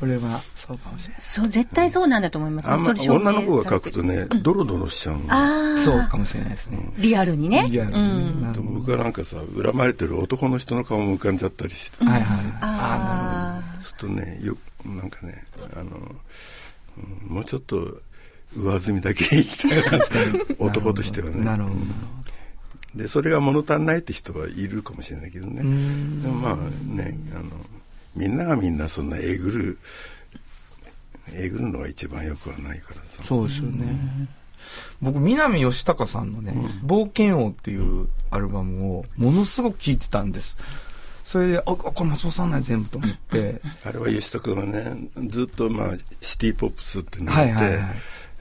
[0.00, 1.20] それは、そうかもしれない。
[1.20, 2.68] そう、絶対そうなんだと思います。
[2.68, 5.22] あんま女の子が書くとね、ドロドロしちゃうの。
[5.28, 5.78] ああ。
[5.78, 6.92] そうかもしれないですね。
[6.98, 7.68] リアルにね。
[7.70, 8.16] リアルうん。
[8.18, 8.42] に。
[8.42, 12.04] なるほど僕はなんかさ、恨まれてる男の人の顔も浮かんじゃったりして。
[12.04, 12.24] はいはい。
[12.62, 15.44] あそうするとね、よなんかね、
[15.76, 15.84] あの、
[16.98, 18.00] うんもうちょっと
[18.56, 21.44] 上積みだけいきたいな って男としてはね。
[21.44, 21.76] なるほど。
[22.94, 25.56] で、それが物足んないって人はいるかもしれないけどね。
[25.56, 26.56] でもまあ
[26.94, 27.44] ね、あの、
[28.14, 29.78] みんながみんなそんなえぐる、
[31.32, 33.24] えぐるのが一番よくはないからさ。
[33.24, 34.28] そうですよね。
[35.00, 40.56] 僕、南吉高さんのね、冒険王っていうアルバムをものすごく聴いてたんです。
[41.24, 45.90] それで、あ、これ松本さんなんや全部と思って、 あれは吉田君はね、ずっとまあ、
[46.20, 47.94] シティポップスってなって、はいはいは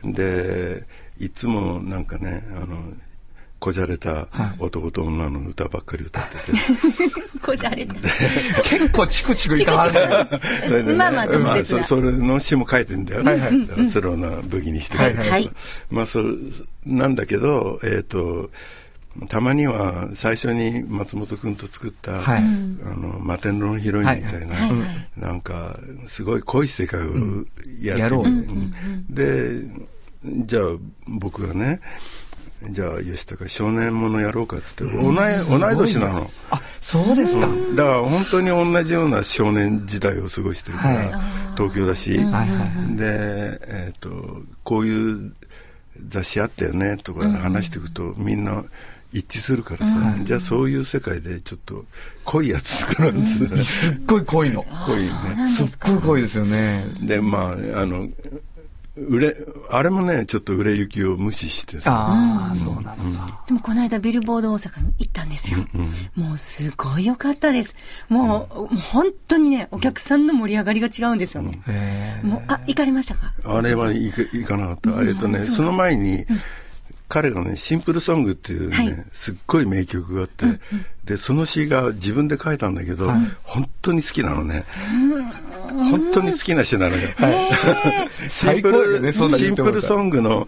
[0.03, 0.85] で、
[1.19, 2.93] いつもなんかね、あの、
[3.61, 7.39] こじゃれた男と女の歌ばっかり歌ってて、あ。
[7.45, 7.93] こじゃれた。
[8.67, 9.89] 結構チクチクいかは。
[10.67, 13.31] それでね、まあまあまあ、そそれの詩も書いてんだよね。
[13.33, 13.87] はいはい。
[13.87, 15.51] スローな武器にしてくれて、はいはい。
[15.91, 16.23] まあ、そ
[16.87, 18.49] なんだけど、えっ、と、
[19.29, 22.39] たまには最初に松本君と作った、はい。
[22.39, 25.19] あの、摩天楼のヒロインみたいな、はいはい。
[25.19, 27.03] なんか、すごい濃い世界を
[27.79, 28.23] やってやろう。
[28.23, 28.73] うん。
[29.07, 29.67] で、
[30.23, 30.63] じゃあ
[31.07, 31.79] 僕がね、
[32.69, 35.15] じゃあ吉高少年ものやろうかっつって、同い
[35.49, 36.29] 同い年なの。
[36.51, 37.47] あ、そうですか。
[37.75, 42.11] だから本当に同じような少年時代を過ごしてるから、はい東京だし、
[42.95, 45.33] で、えっ、と、こういう
[46.07, 48.63] 雑誌あったよねとか話していくと、みんな
[49.13, 51.85] 一致するからさ、じゃあそういう世界でちょっと
[52.23, 53.87] 濃いやつ作るんです。
[53.87, 54.63] すっごい濃いの。
[54.63, 55.49] 濃いね。
[55.49, 56.85] すっごい濃いですよね。
[57.01, 58.07] で、まあ、あの、
[58.97, 59.37] 売れ、
[59.69, 63.43] あれもね、ちょっと売れ行きを無視してさ、ああ、そうなのか。
[63.47, 65.59] でもこの間ビルボード大阪に行ったんですよ。
[66.15, 67.77] もうすごい良かったです。
[68.09, 71.61] もう、もう本当にね、お客さんの盛り上がりが違うんですよね。
[71.67, 72.27] へえ。
[72.27, 73.33] もう、あ、行かれましたか？
[73.45, 75.03] あれは行か行かなかった。
[75.03, 76.25] えっとね、その前に、
[77.07, 79.05] 彼がね、シンプルソングっていうね、はい。
[79.13, 80.45] すっごい名曲があって、
[81.05, 83.09] で、その詩が自分で書いたんだけど、
[83.43, 84.65] 本当に好きなのね。
[85.71, 87.01] 本当に好きな詩なのよ。
[88.29, 90.47] シン最プル、そんなシンプルソングの、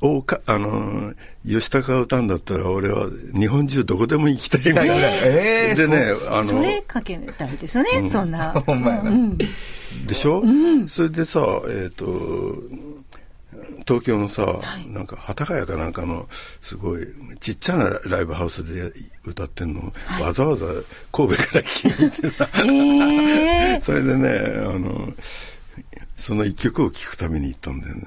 [0.00, 1.12] をか、あの、
[1.44, 4.94] 吉高が歌うんだったら、俺は日本中どこでも行きたいみたいな。
[4.94, 8.52] えーでね、あの、それかけたいですよね、そんな。
[8.52, 9.10] ほんまやな。
[9.10, 9.36] うん。
[9.36, 9.46] で
[10.14, 10.42] しょ、
[10.88, 12.06] それでさ、えっ、と、
[13.88, 16.28] 東京のさ、なんか幡ヶ谷かなんかの
[16.60, 17.06] すごい
[17.40, 18.92] ちっちゃなライブハウスで
[19.24, 20.66] 歌ってんの、わざわざ
[21.10, 23.80] 神戸から聞いてさ、 ええ。
[23.80, 24.28] それでね
[24.58, 25.10] あの
[26.18, 28.02] その一曲を聴くために行ったんだよね。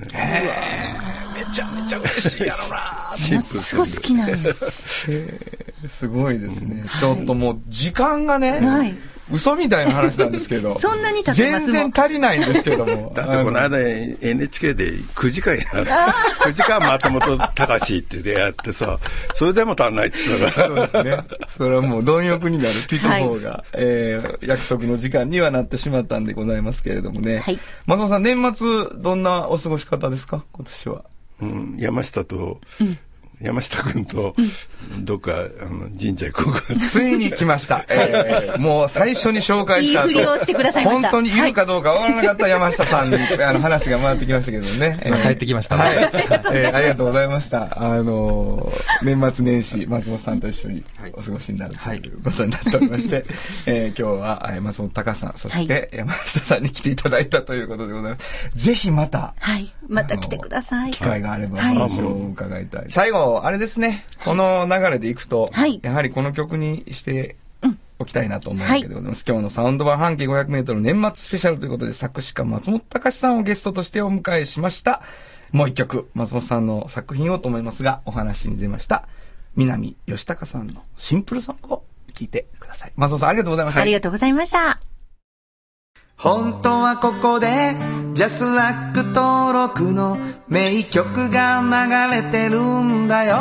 [1.34, 3.12] めちゃめちゃ嬉しいやろな。
[3.16, 5.08] シンプルすごい好きなんです。
[5.90, 6.86] すごいですね。
[7.00, 8.94] ちょっともう時間がね、はい
[9.32, 10.72] 嘘みたいな話なんですけど。
[10.80, 13.12] そんなに経ってます全然足りないんですけども。
[13.16, 15.68] だってこの間 NHK で9時間やる
[16.46, 19.00] 9時間松本隆って出会ってさ
[19.34, 21.24] それでも足んないって言ってたからそうですね。
[21.58, 27.40] それはもう貪欲になる聞く方が、えー約束の時間にはなってしまったんでございますけれどもね。
[27.40, 28.68] はい松本さん、年末
[28.98, 30.44] どんなお過ごし方ですか？
[30.52, 31.04] 今年は。
[31.42, 32.60] うん、山下と、
[33.42, 34.34] 山下君と、
[35.00, 36.62] どっか、あの、神社行こうか。
[36.84, 37.86] ついに来ました。
[37.90, 45.00] えーもう最初に紹介した後してくださいました本当にいるかどうかわからなかった山下さんに、 あの話が回ってきましたけどね。
[45.02, 45.96] えー帰ってきましたねはい。
[46.54, 47.70] えーありがとうございました。
[47.82, 50.84] あのー年末年始、松本さんと一緒に
[51.14, 53.26] お過ごしになるということになっておりまして、
[53.66, 58.52] えー今日は、えー松本隆さん、そして山下さんに来ていただいたということでございます。
[58.66, 59.68] ぜひまた、はい。
[59.88, 60.92] また来てください。
[60.92, 62.86] 機会があればおはい話を伺いたい。
[62.90, 64.06] 最後、あれですね。
[64.24, 67.36] この流れでいくと、はいやはりこの曲にして
[68.00, 69.26] おきたいなと思うわけでございます。
[69.28, 75.02] 今日のサウンド版半径500メートル年末スペシャルということで、作詞家松本隆さんをゲストとしてお迎えしました。
[75.52, 79.08] もう一曲、松本さんの作品をと思いますが、お話に出ました。
[79.56, 82.94] 南吉高さんのシンプルソングを聞いてください。
[82.96, 83.82] 松本さんありがとうございました。
[83.82, 84.91] ありがとうございました。
[86.22, 87.76] 本当はここで
[88.14, 93.38] ジャスラック登録の名曲が流れてるんだよ。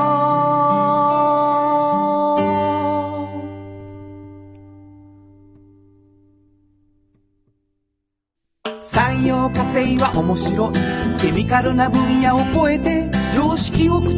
[8.83, 10.74] 産業化成は面白い。
[11.20, 14.09] ケミカルな分野を超えて常識を覆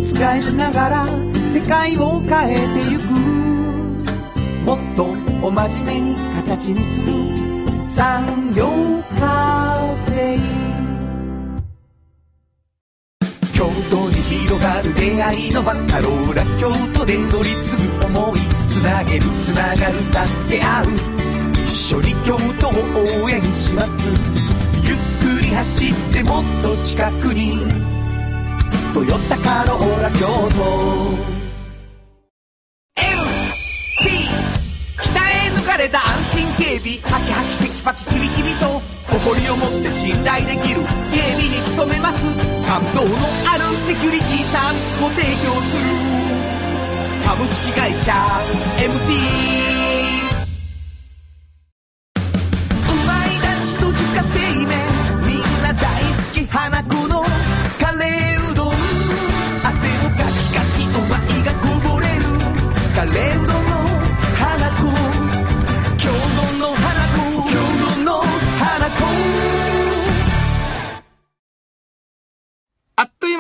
[0.40, 1.06] しながら
[1.52, 3.02] 世界を変えてゆく。
[4.64, 5.06] もっと
[5.44, 7.51] お真面目に形にする。
[7.84, 8.68] 産業
[9.18, 10.38] 化成
[13.52, 20.86] 京都に広がる出会いのバカローラ京都で乗り継ぐ思いつなげるつながる助け合う。
[21.66, 24.06] 一緒に京都を応援します。
[24.82, 27.58] ゆっくり走ってもっと近くに
[28.94, 31.41] 「トヨタカローラ京都」
[37.84, 38.80] パキキビキビと
[39.10, 42.22] 誇りを持って信頼できる警備に努めます。
[42.64, 45.82] 感動のあるセキュリティサービスを提供する。
[47.26, 48.12] 株式会社
[48.78, 49.81] MT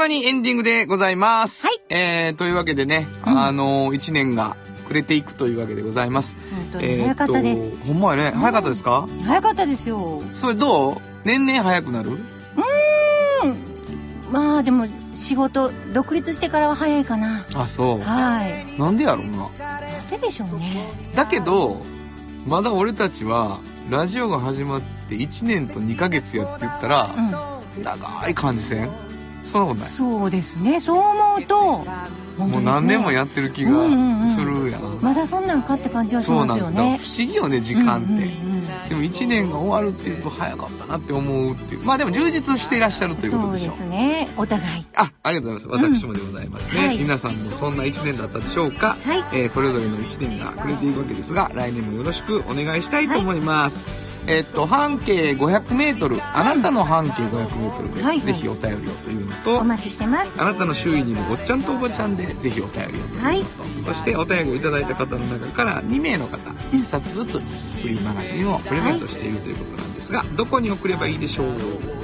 [0.02, 1.66] 間にエンディングでございます。
[1.66, 4.56] はいえー、というわけでね、あのー、一年が
[4.88, 6.36] 暮れていくというわけでございます。
[6.72, 7.76] 本当に早かったです。
[7.86, 8.36] ほんまやね。
[8.36, 9.06] 早かったですか？
[9.24, 10.20] 早かったですよ。
[10.34, 10.96] それどう？
[11.24, 12.18] 年々早くなる？
[14.30, 17.44] まあでも仕事独立してからは早いかな。
[17.54, 18.00] あ、そう。
[18.00, 18.80] はい。
[18.80, 19.50] なんでやろうな。
[19.58, 20.90] なんででしょうね。
[21.14, 21.82] だけど、
[22.46, 27.10] まだ俺たちは、ラジオが始まって1年と2ヶ月やって言ったら、
[27.78, 28.90] う長い感じせん？
[29.52, 29.78] そんなことん。
[29.80, 29.88] ない。
[29.90, 30.80] そうですね。
[30.80, 31.86] そう思うと、本
[32.38, 34.82] 当もう何年もやってる気がうんうんうんするやん。
[35.00, 36.98] まだそんなんかって感じはしますよなんですだからね。
[36.98, 38.06] 不思議よね、時間って。
[38.06, 38.51] うんうんうん
[38.88, 41.82] でも1年が終わるっていうと早かったなって思うっていう。
[41.82, 43.90] まあでも充実していらっしゃるということでしょうそうです。
[43.90, 44.30] ね。
[44.36, 44.86] お互い。
[44.94, 46.00] あ、ありがとうございます。
[46.00, 46.80] 私もでございますね。
[46.80, 53.86] うんはい皆さんもそんな1年だったでしょうか、はいえーそれぞれの1年がくれていくわけですが、来年もよろしくお願いしたいと思います。
[54.28, 60.40] えっと、半径500メートル、あなたの半径500メートルで、はいぜひお便りをというのと、お待ちしてます。
[60.40, 63.44] あなたの周囲にもおっちゃんとおばちゃんでぜひお便りをというのと、はい
[63.82, 66.38] そしてお便りをいただいた方の中から2名の方
[66.70, 71.46] 1冊ずつフリーマガジンをプレゼントしているということなんですが、どこに送ればいいでしょう？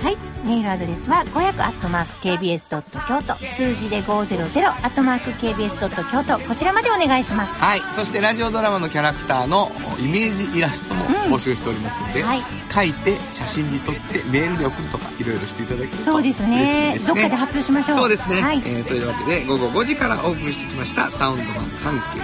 [0.02, 0.16] はい。
[0.44, 3.34] メールアドレスは500アットマーク KBS ドット京都。
[3.46, 6.38] 数字で500アットマーク KBS ドット京都。
[6.48, 7.58] こちらまでお願いします。
[7.58, 7.80] はい。
[7.92, 9.70] そしてラジオドラマのキャラクターの
[10.00, 12.42] イメージイラストも募集しておりますので、はい。
[12.72, 16.92] 書いて写真に撮ってメールで送るとかいろいろしていただけるとそうですね。
[16.94, 17.98] ですどっかで発表しましょう。
[17.98, 18.58] そうですね、はい。
[18.58, 22.20] えーというわけで午後5時からお送りしてきましたサウンド版半径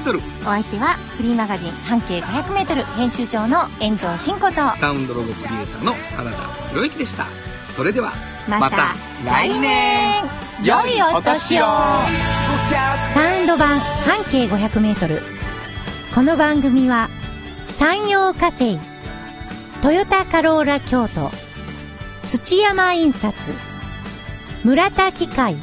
[0.00, 4.54] 500m お相手はフリーマガジン半径500メートル編集長の炎上真子と。
[4.78, 6.36] サウンドロゴクリエイターの原田
[6.70, 7.26] 博之でした
[7.68, 8.14] それでは
[8.48, 10.24] また来年。
[10.64, 11.64] 良いお年を。
[13.12, 15.20] サウンド版半径500メートル。
[16.14, 17.10] この番組は、
[17.68, 18.78] 山陽火星、
[19.82, 21.30] トヨタカローラ京都、
[22.24, 23.34] 土山印刷、
[24.64, 25.56] 村田機械、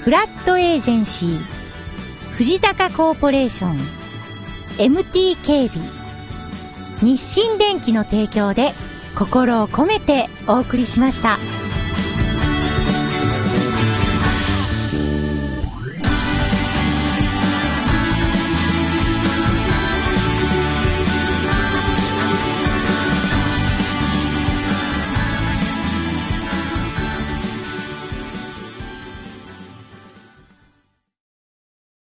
[0.00, 1.44] フラットエージェンシー、
[2.36, 3.97] 藤高コーポレーション、
[4.78, 5.84] MT 警備、
[7.02, 8.72] 日清電機の提供で
[9.16, 11.36] 心を込めてお送りしました。